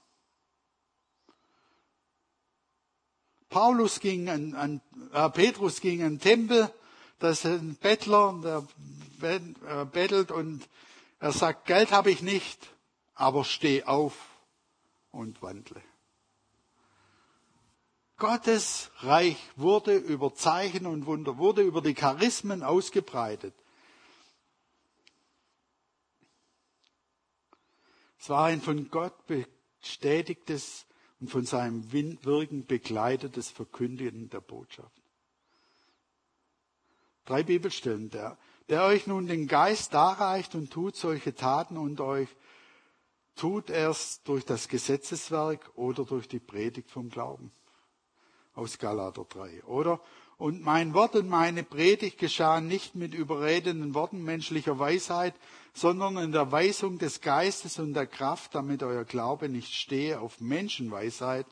Paulus 3.49 3.99
ging 3.99 4.29
an, 4.29 4.55
an 4.55 4.81
äh, 5.11 5.29
Petrus 5.29 5.81
ging 5.81 6.01
an 6.01 6.11
den 6.11 6.21
Tempel, 6.21 6.73
da 7.19 7.31
ist 7.31 7.45
ein 7.45 7.75
Bettler, 7.75 8.39
der 8.41 8.65
äh, 9.21 9.83
bettelt 9.83 10.31
und 10.31 10.69
er 11.19 11.33
sagt, 11.33 11.65
Geld 11.65 11.91
habe 11.91 12.09
ich 12.09 12.21
nicht, 12.21 12.69
aber 13.15 13.43
steh 13.43 13.83
auf 13.83 14.15
und 15.11 15.41
wandle. 15.41 15.81
Gottes 18.15 18.91
Reich 18.99 19.35
wurde 19.57 19.97
über 19.97 20.35
Zeichen 20.35 20.85
und 20.85 21.05
Wunder, 21.05 21.37
wurde 21.37 21.63
über 21.63 21.81
die 21.81 21.95
Charismen 21.95 22.63
ausgebreitet. 22.63 23.53
Es 28.23 28.29
war 28.29 28.45
ein 28.45 28.61
von 28.61 28.89
Gott 28.89 29.15
bestätigtes 29.27 30.85
und 31.19 31.29
von 31.29 31.45
seinem 31.45 31.91
Wirken 31.91 32.65
begleitetes 32.65 33.51
Verkündigen 33.51 34.29
der 34.29 34.39
Botschaft. 34.39 35.03
Drei 37.25 37.43
Bibelstellen. 37.43 38.09
Der, 38.11 38.37
der 38.69 38.85
euch 38.85 39.07
nun 39.07 39.27
den 39.27 39.45
Geist 39.45 39.93
darreicht 39.93 40.55
und 40.55 40.71
tut 40.71 40.95
solche 40.95 41.35
Taten 41.35 41.75
unter 41.75 42.05
euch, 42.05 42.29
tut 43.35 43.69
erst 43.69 44.25
durch 44.29 44.45
das 44.45 44.69
Gesetzeswerk 44.69 45.71
oder 45.75 46.05
durch 46.05 46.29
die 46.29 46.39
Predigt 46.39 46.91
vom 46.91 47.09
Glauben. 47.09 47.51
Aus 48.53 48.79
Galater 48.79 49.25
3. 49.25 49.65
Oder? 49.65 49.99
Und 50.43 50.61
mein 50.61 50.93
Wort 50.93 51.15
und 51.15 51.29
meine 51.29 51.63
Predigt 51.63 52.17
geschahen 52.17 52.67
nicht 52.67 52.95
mit 52.95 53.13
überredenden 53.13 53.93
Worten 53.93 54.21
menschlicher 54.25 54.77
Weisheit, 54.77 55.33
sondern 55.73 56.17
in 56.17 56.33
der 56.33 56.51
Weisung 56.51 56.97
des 56.97 57.21
Geistes 57.21 57.79
und 57.79 57.93
der 57.93 58.07
Kraft, 58.07 58.53
damit 58.53 58.83
euer 58.83 59.05
Glaube 59.05 59.47
nicht 59.47 59.73
stehe 59.73 60.19
auf 60.19 60.41
Menschenweisheit, 60.41 61.45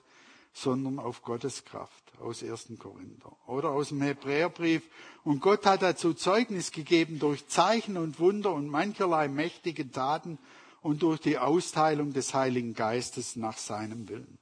sondern 0.52 1.00
auf 1.00 1.22
Gottes 1.22 1.64
Kraft. 1.64 2.04
Aus 2.20 2.44
1. 2.44 2.74
Korinther. 2.80 3.32
Oder 3.48 3.70
aus 3.70 3.88
dem 3.88 4.02
Hebräerbrief. 4.02 4.84
Und 5.24 5.40
Gott 5.40 5.66
hat 5.66 5.84
dazu 5.84 6.14
Zeugnis 6.14 6.74
gegeben 6.74 7.18
durch 7.18 7.48
Zeichen 7.48 7.96
und 7.96 8.20
Wunder 8.20 8.52
und 8.52 8.68
mancherlei 8.68 9.30
mächtige 9.30 9.90
Taten 9.90 10.38
und 10.82 11.02
durch 11.02 11.22
die 11.22 11.38
Austeilung 11.38 12.12
des 12.12 12.34
Heiligen 12.34 12.74
Geistes 12.74 13.38
nach 13.38 13.58
seinem 13.58 14.10
Willen. 14.10 14.38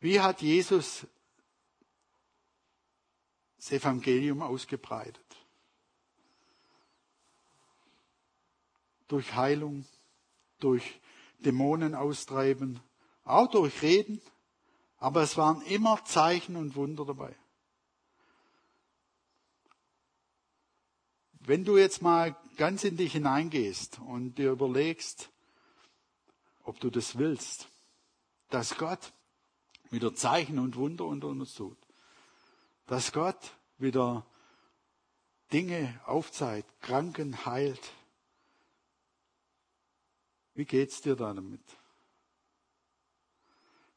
Wie 0.00 0.18
hat 0.18 0.42
Jesus 0.42 1.06
das 3.66 3.72
Evangelium 3.72 4.42
ausgebreitet? 4.42 5.24
Durch 9.08 9.34
Heilung, 9.34 9.84
durch 10.60 11.00
Dämonen 11.38 11.94
austreiben, 11.94 12.80
auch 13.24 13.50
durch 13.50 13.82
Reden, 13.82 14.20
aber 14.98 15.22
es 15.22 15.36
waren 15.36 15.62
immer 15.62 16.04
Zeichen 16.04 16.54
und 16.56 16.76
Wunder 16.76 17.04
dabei. 17.04 17.34
Wenn 21.40 21.64
du 21.64 21.76
jetzt 21.76 22.02
mal 22.02 22.36
ganz 22.56 22.84
in 22.84 22.96
dich 22.96 23.12
hineingehst 23.12 24.00
und 24.00 24.36
dir 24.38 24.50
überlegst, 24.52 25.30
ob 26.62 26.80
du 26.80 26.90
das 26.90 27.18
willst, 27.18 27.68
dass 28.50 28.76
Gott 28.76 29.12
wieder 29.90 30.14
Zeichen 30.14 30.58
und 30.58 30.76
Wunder 30.76 31.04
unter 31.04 31.28
uns 31.28 31.54
tut, 31.54 31.85
dass 32.86 33.12
Gott 33.12 33.52
wieder 33.78 34.26
Dinge 35.52 36.00
aufzeigt, 36.06 36.68
Kranken 36.80 37.44
heilt. 37.46 37.92
Wie 40.54 40.64
geht's 40.64 41.02
dir 41.02 41.16
da 41.16 41.34
damit? 41.34 41.60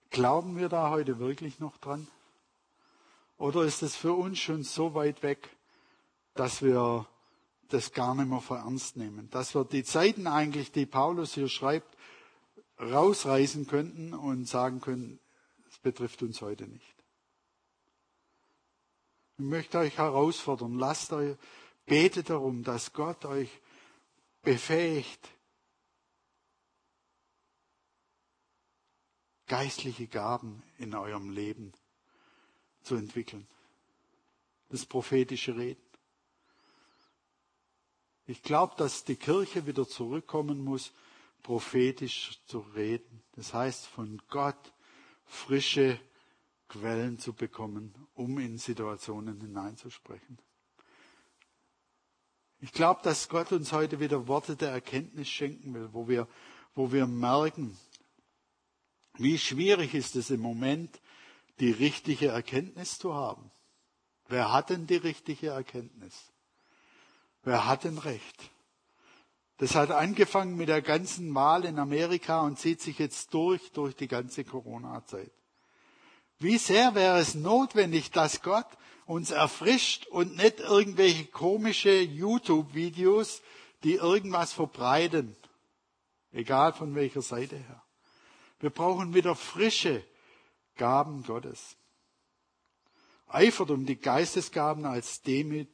Glauben 0.10 0.58
wir 0.58 0.70
da 0.70 0.90
heute 0.90 1.20
wirklich 1.20 1.60
noch 1.60 1.78
dran? 1.78 2.08
Oder 3.38 3.64
ist 3.64 3.82
es 3.84 3.96
für 3.96 4.14
uns 4.14 4.40
schon 4.40 4.64
so 4.64 4.94
weit 4.94 5.24
weg, 5.24 5.50
dass 6.34 6.62
wir 6.62 7.08
das 7.70 7.94
gar 7.94 8.16
nicht 8.16 8.28
mehr 8.28 8.42
für 8.42 8.56
ernst 8.56 8.98
nehmen. 8.98 9.30
Dass 9.30 9.56
wir 9.56 9.64
die 9.64 9.84
Zeiten 9.84 10.28
eigentlich, 10.28 10.72
die 10.72 10.86
Paulus 10.86 11.34
hier 11.34 11.48
schreibt, 11.48 11.96
rausreißen 12.80 13.68
könnten 13.68 14.14
und 14.14 14.46
sagen 14.46 14.82
können, 14.82 15.20
es 15.70 15.78
betrifft 15.78 16.24
uns 16.24 16.42
heute 16.42 16.68
nicht. 16.68 16.99
Ich 19.40 19.46
möchte 19.46 19.78
euch 19.78 19.98
herausfordern, 19.98 20.78
lasst 20.78 21.14
euch, 21.14 21.38
betet 21.86 22.30
darum, 22.30 22.62
dass 22.62 22.92
Gott 22.92 23.24
euch 23.24 23.50
befähigt, 24.42 25.30
geistliche 29.48 30.08
Gaben 30.08 30.62
in 30.78 30.94
eurem 30.94 31.30
Leben 31.30 31.72
zu 32.84 32.96
entwickeln. 32.96 33.48
Das 34.68 34.86
prophetische 34.86 35.56
Reden. 35.56 35.82
Ich 38.28 38.44
glaube, 38.44 38.76
dass 38.76 39.06
die 39.06 39.16
Kirche 39.16 39.66
wieder 39.66 39.88
zurückkommen 39.88 40.62
muss, 40.66 40.92
prophetisch 41.44 42.42
zu 42.46 42.60
reden. 42.76 43.24
Das 43.38 43.54
heißt, 43.54 43.88
von 43.88 44.22
Gott 44.28 44.74
frische 45.26 45.98
Quellen 46.70 47.20
zu 47.20 47.34
bekommen, 47.34 47.94
um 48.14 48.40
in 48.40 48.58
Situationen 48.58 49.42
hineinzusprechen. 49.42 50.40
Ich 52.62 52.72
glaube, 52.72 53.02
dass 53.04 53.30
Gott 53.30 53.52
uns 53.52 53.72
heute 53.72 54.00
wieder 54.00 54.28
Worte 54.28 54.56
der 54.56 54.72
Erkenntnis 54.72 55.28
schenken 55.30 55.74
will, 55.74 55.90
wo 55.92 56.08
wir, 56.08 56.28
wo 56.76 56.92
wir 56.92 57.08
merken, 57.08 57.78
wie 59.18 59.38
schwierig 59.38 59.94
ist 59.94 60.16
es 60.16 60.30
im 60.30 60.42
Moment, 60.42 61.02
die 61.60 61.72
richtige 61.72 62.28
Erkenntnis 62.28 62.98
zu 62.98 63.14
haben. 63.14 63.52
Wer 64.28 64.52
hat 64.52 64.70
denn 64.70 64.88
die 64.88 64.96
richtige 64.96 65.48
Erkenntnis? 65.48 66.32
Wer 67.44 67.66
hat 67.66 67.84
denn 67.84 67.98
Recht? 67.98 68.52
Das 69.58 69.76
hat 69.76 69.92
angefangen 69.92 70.56
mit 70.56 70.70
der 70.70 70.82
ganzen 70.82 71.34
Wahl 71.36 71.66
in 71.66 71.80
Amerika 71.80 72.42
und 72.42 72.60
zieht 72.60 72.82
sich 72.82 73.00
jetzt 73.00 73.34
durch, 73.34 73.72
durch 73.72 73.96
die 73.96 74.08
ganze 74.08 74.46
Corona-Zeit. 74.46 75.32
Wie 76.40 76.58
sehr 76.58 76.96
wäre 76.96 77.20
es 77.20 77.36
notwendig, 77.36 78.12
dass 78.12 78.42
Gott 78.42 78.68
uns 79.06 79.32
erfrischt 79.32 80.08
und 80.08 80.38
nicht 80.38 80.60
irgendwelche 80.60 81.26
komische 81.26 82.00
YouTube-Videos, 82.00 83.42
die 83.84 83.96
irgendwas 83.96 84.54
verbreiten. 84.54 85.36
Egal 86.32 86.74
von 86.74 86.96
welcher 86.96 87.22
Seite 87.22 87.58
her. 87.58 87.84
Wir 88.60 88.70
brauchen 88.70 89.14
wieder 89.14 89.36
frische 89.36 90.06
Gaben 90.76 91.24
Gottes. 91.24 91.76
Eifert 93.28 93.72
um 93.72 93.86
die 93.86 93.98
Geistesgaben 93.98 94.86
als 94.86 95.22
Demüt, 95.22 95.70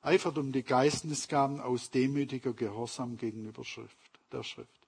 eifert 0.00 0.38
um 0.38 0.52
die 0.52 0.62
Geistesgaben 0.62 1.60
aus 1.60 1.90
demütiger 1.90 2.52
Gehorsam 2.52 3.16
gegenüber 3.16 3.64
Schrift, 3.64 3.98
der 4.32 4.42
Schrift. 4.42 4.81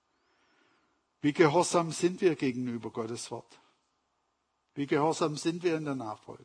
Wie 1.25 1.33
gehorsam 1.33 1.91
sind 1.91 2.21
wir 2.21 2.37
gegenüber 2.37 2.91
Gottes 2.91 3.31
Wort? 3.31 3.59
Wie 4.75 4.87
gehorsam 4.87 5.39
sind 5.39 5.63
wir 5.63 5.79
in 5.79 5.87
der 5.87 5.95
Nachfolge? 5.95 6.45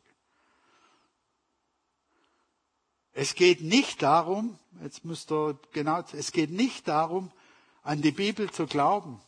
Es 3.12 3.34
geht 3.34 3.60
nicht 3.60 4.00
darum, 4.00 4.58
jetzt 4.82 5.04
müsst 5.04 5.30
ihr 5.32 5.60
genau, 5.72 6.02
es 6.12 6.32
geht 6.32 6.50
nicht 6.50 6.88
darum, 6.88 7.30
an 7.82 8.00
die 8.00 8.10
Bibel 8.10 8.50
zu 8.50 8.66
glauben. 8.66 9.20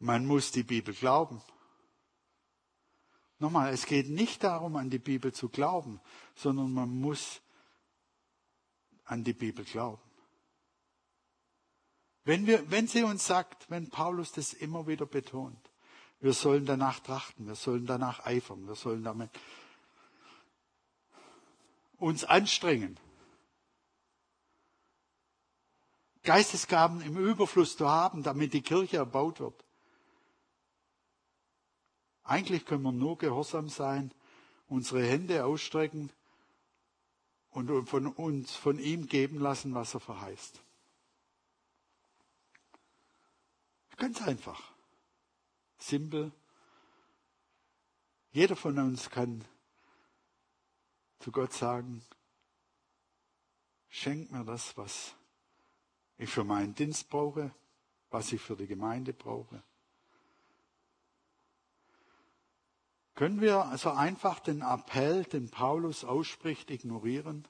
Man 0.00 0.26
muss 0.26 0.50
die 0.50 0.64
Bibel 0.64 0.94
glauben. 0.94 1.40
Nochmal, 3.38 3.72
es 3.72 3.86
geht 3.86 4.10
nicht 4.10 4.42
darum, 4.42 4.74
an 4.74 4.90
die 4.90 4.98
Bibel 4.98 5.32
zu 5.32 5.48
glauben, 5.48 6.00
sondern 6.34 6.72
man 6.72 6.88
muss 6.88 7.40
an 9.04 9.22
die 9.22 9.34
Bibel 9.34 9.64
glauben. 9.64 10.11
Wenn, 12.24 12.46
wir, 12.46 12.70
wenn 12.70 12.86
sie 12.86 13.02
uns 13.02 13.26
sagt, 13.26 13.68
wenn 13.70 13.90
Paulus 13.90 14.32
das 14.32 14.52
immer 14.52 14.86
wieder 14.86 15.06
betont, 15.06 15.58
wir 16.20 16.32
sollen 16.32 16.66
danach 16.66 17.00
trachten, 17.00 17.48
wir 17.48 17.56
sollen 17.56 17.84
danach 17.86 18.24
eifern, 18.24 18.66
wir 18.68 18.76
sollen 18.76 19.02
damit 19.02 19.30
uns 21.98 22.24
anstrengen, 22.24 22.98
Geistesgaben 26.22 27.00
im 27.00 27.16
Überfluss 27.16 27.76
zu 27.76 27.88
haben, 27.88 28.22
damit 28.22 28.54
die 28.54 28.62
Kirche 28.62 28.98
erbaut 28.98 29.40
wird. 29.40 29.64
Eigentlich 32.22 32.64
können 32.64 32.82
wir 32.84 32.92
nur 32.92 33.18
gehorsam 33.18 33.68
sein, 33.68 34.14
unsere 34.68 35.02
Hände 35.02 35.44
ausstrecken 35.44 36.10
und 37.50 37.88
von 37.88 38.06
uns, 38.06 38.54
von 38.54 38.78
ihm 38.78 39.08
geben 39.08 39.40
lassen, 39.40 39.74
was 39.74 39.94
er 39.94 40.00
verheißt. 40.00 40.61
Ganz 44.02 44.20
einfach. 44.22 44.60
Simpel. 45.78 46.32
Jeder 48.32 48.56
von 48.56 48.76
uns 48.80 49.10
kann 49.10 49.44
zu 51.20 51.30
Gott 51.30 51.52
sagen, 51.52 52.04
schenk 53.88 54.32
mir 54.32 54.44
das, 54.44 54.76
was 54.76 55.14
ich 56.18 56.28
für 56.28 56.42
meinen 56.42 56.74
Dienst 56.74 57.10
brauche, 57.10 57.54
was 58.10 58.32
ich 58.32 58.40
für 58.40 58.56
die 58.56 58.66
Gemeinde 58.66 59.12
brauche. 59.12 59.62
Können 63.14 63.40
wir 63.40 63.66
also 63.66 63.92
einfach 63.92 64.40
den 64.40 64.62
Appell, 64.62 65.22
den 65.26 65.48
Paulus 65.48 66.02
ausspricht, 66.02 66.72
ignorieren 66.72 67.46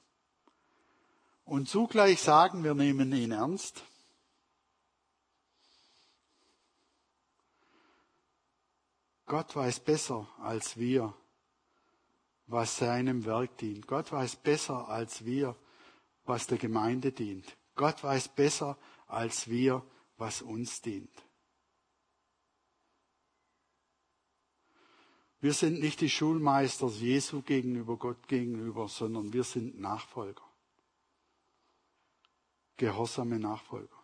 und 1.45 1.67
zugleich 1.67 2.21
sagen, 2.21 2.63
wir 2.63 2.75
nehmen 2.75 3.11
ihn 3.11 3.31
ernst? 3.31 3.83
Gott 9.33 9.55
weiß 9.55 9.79
besser 9.79 10.27
als 10.37 10.77
wir, 10.77 11.11
was 12.45 12.77
seinem 12.77 13.25
Werk 13.25 13.57
dient. 13.57 13.87
Gott 13.87 14.11
weiß 14.11 14.35
besser 14.35 14.87
als 14.89 15.25
wir, 15.25 15.55
was 16.23 16.45
der 16.45 16.59
Gemeinde 16.59 17.11
dient. 17.11 17.57
Gott 17.73 18.03
weiß 18.03 18.27
besser 18.27 18.77
als 19.07 19.47
wir, 19.47 19.83
was 20.17 20.43
uns 20.43 20.83
dient. 20.83 21.09
Wir 25.39 25.53
sind 25.53 25.79
nicht 25.79 26.01
die 26.01 26.11
Schulmeister 26.11 26.89
Jesu 26.89 27.41
gegenüber 27.41 27.97
Gott 27.97 28.27
gegenüber, 28.27 28.87
sondern 28.87 29.33
wir 29.33 29.43
sind 29.43 29.79
Nachfolger. 29.79 30.47
Gehorsame 32.77 33.39
Nachfolger. 33.39 34.02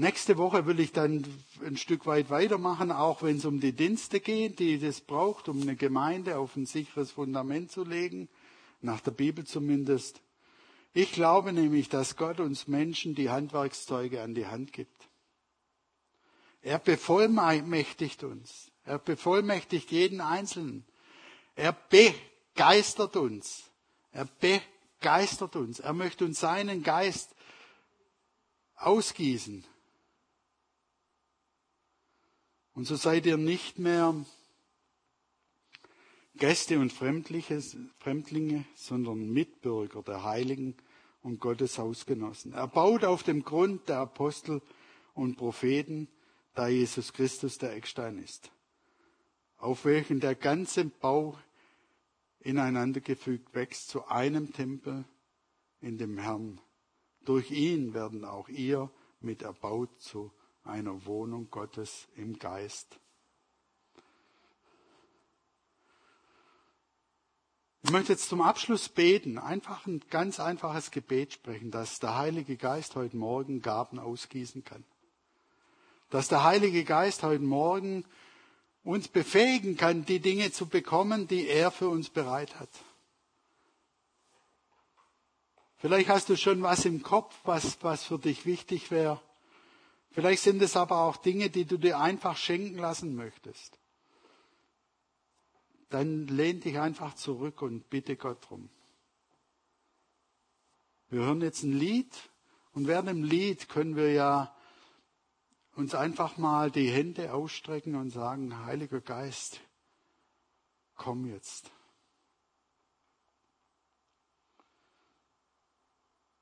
Nächste 0.00 0.38
Woche 0.38 0.64
will 0.64 0.80
ich 0.80 0.92
dann 0.92 1.26
ein 1.62 1.76
Stück 1.76 2.06
weit 2.06 2.30
weitermachen, 2.30 2.90
auch 2.90 3.22
wenn 3.22 3.36
es 3.36 3.44
um 3.44 3.60
die 3.60 3.74
Dienste 3.74 4.20
geht, 4.20 4.58
die 4.58 4.80
das 4.80 5.02
braucht, 5.02 5.46
um 5.50 5.60
eine 5.60 5.76
Gemeinde 5.76 6.38
auf 6.38 6.56
ein 6.56 6.64
sicheres 6.64 7.12
Fundament 7.12 7.70
zu 7.70 7.84
legen, 7.84 8.30
nach 8.80 9.00
der 9.00 9.10
Bibel 9.10 9.44
zumindest. 9.44 10.22
Ich 10.94 11.12
glaube 11.12 11.52
nämlich, 11.52 11.90
dass 11.90 12.16
Gott 12.16 12.40
uns 12.40 12.66
Menschen 12.66 13.14
die 13.14 13.28
Handwerkszeuge 13.28 14.22
an 14.22 14.34
die 14.34 14.46
Hand 14.46 14.72
gibt. 14.72 15.10
Er 16.62 16.78
bevollmächtigt 16.78 18.24
uns. 18.24 18.72
Er 18.84 18.98
bevollmächtigt 18.98 19.90
jeden 19.90 20.22
Einzelnen. 20.22 20.86
Er 21.56 21.76
begeistert 21.90 23.16
uns. 23.16 23.64
Er 24.12 24.26
begeistert 24.40 25.56
uns. 25.56 25.78
Er 25.78 25.92
möchte 25.92 26.24
uns 26.24 26.40
seinen 26.40 26.82
Geist 26.82 27.34
ausgießen. 28.76 29.66
Und 32.74 32.84
so 32.84 32.96
seid 32.96 33.26
ihr 33.26 33.36
nicht 33.36 33.78
mehr 33.78 34.14
Gäste 36.36 36.78
und 36.78 36.92
Fremdlinge, 36.92 38.64
sondern 38.74 39.30
Mitbürger 39.30 40.02
der 40.02 40.24
Heiligen 40.24 40.76
und 41.22 41.40
Gottes 41.40 41.78
Hausgenossen. 41.78 42.52
Er 42.52 42.68
baut 42.68 43.04
auf 43.04 43.22
dem 43.22 43.44
Grund 43.44 43.88
der 43.88 43.98
Apostel 43.98 44.62
und 45.14 45.36
Propheten, 45.36 46.08
da 46.54 46.68
Jesus 46.68 47.12
Christus 47.12 47.58
der 47.58 47.74
Eckstein 47.74 48.18
ist, 48.18 48.50
auf 49.58 49.84
welchen 49.84 50.20
der 50.20 50.34
ganze 50.34 50.84
Bau 50.84 51.38
ineinandergefügt 52.40 53.54
wächst 53.54 53.88
zu 53.88 54.06
einem 54.06 54.52
Tempel 54.52 55.04
in 55.80 55.98
dem 55.98 56.18
Herrn. 56.18 56.60
Durch 57.24 57.50
ihn 57.50 57.92
werden 57.92 58.24
auch 58.24 58.48
ihr 58.48 58.90
mit 59.20 59.42
erbaut 59.42 60.00
zu 60.00 60.32
einer 60.64 61.04
Wohnung 61.06 61.50
Gottes 61.50 62.08
im 62.16 62.38
Geist. 62.38 62.98
Ich 67.82 67.90
möchte 67.90 68.12
jetzt 68.12 68.28
zum 68.28 68.42
Abschluss 68.42 68.88
beten, 68.88 69.38
einfach 69.38 69.86
ein 69.86 70.00
ganz 70.10 70.38
einfaches 70.38 70.90
Gebet 70.90 71.32
sprechen, 71.32 71.70
dass 71.70 71.98
der 71.98 72.16
Heilige 72.16 72.56
Geist 72.56 72.94
heute 72.94 73.16
Morgen 73.16 73.62
Gaben 73.62 73.98
ausgießen 73.98 74.64
kann 74.64 74.84
dass 76.10 76.26
der 76.28 76.42
Heilige 76.42 76.84
Geist 76.84 77.22
heute 77.22 77.42
Morgen 77.42 78.04
uns 78.82 79.08
befähigen 79.08 79.76
kann, 79.76 80.04
die 80.04 80.18
Dinge 80.18 80.50
zu 80.50 80.66
bekommen, 80.66 81.28
die 81.28 81.46
er 81.46 81.70
für 81.70 81.88
uns 81.88 82.10
bereit 82.10 82.58
hat. 82.58 82.68
Vielleicht 85.76 86.08
hast 86.08 86.28
du 86.28 86.36
schon 86.36 86.62
was 86.62 86.84
im 86.84 87.02
Kopf, 87.02 87.34
was, 87.44 87.78
was 87.82 88.04
für 88.04 88.18
dich 88.18 88.44
wichtig 88.44 88.90
wäre. 88.90 89.20
Vielleicht 90.12 90.42
sind 90.42 90.60
es 90.60 90.76
aber 90.76 90.98
auch 91.02 91.16
Dinge, 91.16 91.50
die 91.50 91.64
du 91.64 91.78
dir 91.78 91.98
einfach 91.98 92.36
schenken 92.36 92.78
lassen 92.78 93.14
möchtest. 93.14 93.78
Dann 95.88 96.26
lehn 96.26 96.60
dich 96.60 96.78
einfach 96.78 97.14
zurück 97.14 97.62
und 97.62 97.88
bitte 97.90 98.16
Gott 98.16 98.48
drum. 98.48 98.70
Wir 101.08 101.20
hören 101.20 101.40
jetzt 101.42 101.62
ein 101.62 101.72
Lied 101.72 102.12
und 102.72 102.86
während 102.86 103.08
dem 103.08 103.24
Lied 103.24 103.68
können 103.68 103.96
wir 103.96 104.12
ja 104.12 104.54
uns 105.74 105.94
einfach 105.94 106.36
mal 106.36 106.70
die 106.70 106.90
Hände 106.90 107.32
ausstrecken 107.32 107.94
und 107.94 108.10
sagen, 108.10 108.64
Heiliger 108.64 109.00
Geist, 109.00 109.60
komm 110.96 111.26
jetzt. 111.26 111.70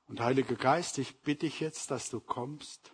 Und 0.07 0.19
Heiliger 0.19 0.55
Geist, 0.55 0.97
ich 0.97 1.21
bitte 1.21 1.45
dich 1.45 1.59
jetzt, 1.59 1.91
dass 1.91 2.09
du 2.09 2.19
kommst 2.19 2.93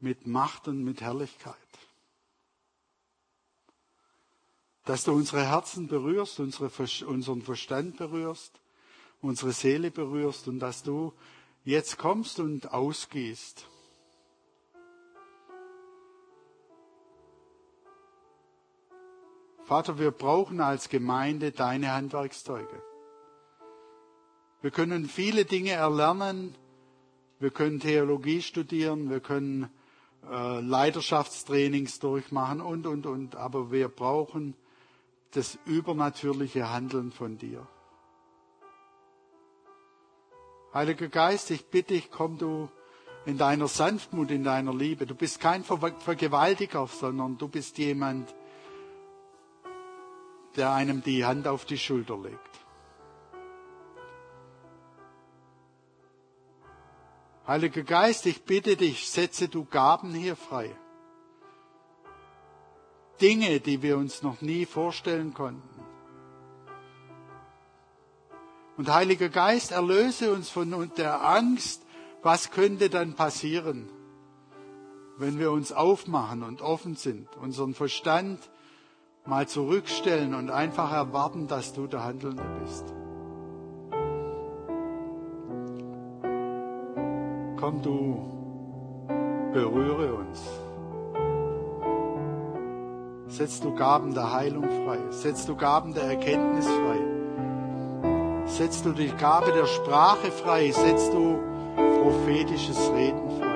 mit 0.00 0.26
Macht 0.26 0.68
und 0.68 0.84
mit 0.84 1.00
Herrlichkeit. 1.00 1.54
Dass 4.84 5.04
du 5.04 5.12
unsere 5.12 5.46
Herzen 5.46 5.88
berührst, 5.88 6.40
unsere, 6.40 6.70
unseren 7.06 7.42
Verstand 7.42 7.96
berührst, 7.96 8.60
unsere 9.20 9.52
Seele 9.52 9.90
berührst 9.90 10.48
und 10.48 10.60
dass 10.60 10.82
du 10.82 11.12
jetzt 11.64 11.98
kommst 11.98 12.40
und 12.40 12.72
ausgehst. 12.72 13.66
Vater, 19.64 19.98
wir 19.98 20.12
brauchen 20.12 20.62
als 20.62 20.88
Gemeinde 20.88 21.52
deine 21.52 21.92
Handwerkszeuge. 21.92 22.82
Wir 24.62 24.70
können 24.70 25.06
viele 25.06 25.44
Dinge 25.44 25.72
erlernen. 25.72 26.54
Wir 27.38 27.50
können 27.50 27.78
Theologie 27.78 28.40
studieren. 28.40 29.10
Wir 29.10 29.20
können 29.20 29.68
äh, 30.30 30.60
Leiterschaftstrainings 30.60 31.98
durchmachen 31.98 32.60
und, 32.60 32.86
und, 32.86 33.06
und. 33.06 33.36
Aber 33.36 33.70
wir 33.70 33.88
brauchen 33.88 34.54
das 35.32 35.58
übernatürliche 35.64 36.70
Handeln 36.70 37.12
von 37.12 37.38
dir. 37.38 37.66
Heiliger 40.72 41.08
Geist, 41.08 41.50
ich 41.50 41.66
bitte 41.66 41.94
dich, 41.94 42.10
komm 42.10 42.38
du 42.38 42.68
in 43.24 43.38
deiner 43.38 43.68
Sanftmut, 43.68 44.30
in 44.30 44.44
deiner 44.44 44.74
Liebe. 44.74 45.06
Du 45.06 45.14
bist 45.14 45.40
kein 45.40 45.64
Vergewaltiger, 45.64 46.86
sondern 46.86 47.36
du 47.36 47.48
bist 47.48 47.78
jemand, 47.78 48.34
der 50.56 50.72
einem 50.72 51.02
die 51.02 51.24
Hand 51.24 51.46
auf 51.46 51.64
die 51.64 51.78
Schulter 51.78 52.18
legt. 52.18 52.38
Heiliger 57.48 57.82
Geist, 57.82 58.26
ich 58.26 58.44
bitte 58.44 58.76
dich, 58.76 59.08
setze 59.08 59.48
du 59.48 59.64
Gaben 59.64 60.12
hier 60.12 60.36
frei. 60.36 60.76
Dinge, 63.22 63.58
die 63.60 63.80
wir 63.80 63.96
uns 63.96 64.22
noch 64.22 64.42
nie 64.42 64.66
vorstellen 64.66 65.32
konnten. 65.32 65.82
Und 68.76 68.92
Heiliger 68.92 69.30
Geist, 69.30 69.72
erlöse 69.72 70.30
uns 70.30 70.50
von 70.50 70.92
der 70.98 71.26
Angst, 71.26 71.86
was 72.22 72.50
könnte 72.50 72.90
dann 72.90 73.14
passieren, 73.14 73.88
wenn 75.16 75.38
wir 75.38 75.50
uns 75.50 75.72
aufmachen 75.72 76.42
und 76.42 76.60
offen 76.60 76.96
sind, 76.96 77.34
unseren 77.38 77.72
Verstand 77.72 78.50
mal 79.24 79.48
zurückstellen 79.48 80.34
und 80.34 80.50
einfach 80.50 80.92
erwarten, 80.92 81.48
dass 81.48 81.72
du 81.72 81.86
der 81.86 82.04
Handelnde 82.04 82.44
bist. 82.62 82.84
Komm 87.60 87.82
du, 87.82 88.18
berühre 89.52 90.14
uns. 90.14 90.40
Setz 93.26 93.60
du 93.60 93.74
Gaben 93.74 94.14
der 94.14 94.32
Heilung 94.32 94.62
frei. 94.62 94.98
Setz 95.10 95.44
du 95.44 95.56
Gaben 95.56 95.92
der 95.92 96.04
Erkenntnis 96.04 96.66
frei. 96.66 97.00
Setz 98.46 98.80
du 98.84 98.92
die 98.92 99.08
Gabe 99.08 99.50
der 99.50 99.66
Sprache 99.66 100.30
frei. 100.30 100.70
Setz 100.70 101.10
du 101.10 101.36
prophetisches 102.00 102.92
Reden 102.94 103.28
frei. 103.40 103.48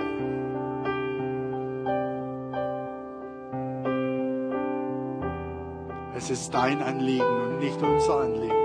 Es 6.17 6.29
ist 6.29 6.53
dein 6.53 6.83
Anliegen 6.83 7.25
und 7.25 7.61
nicht 7.61 7.81
unser 7.81 8.21
Anliegen. 8.23 8.62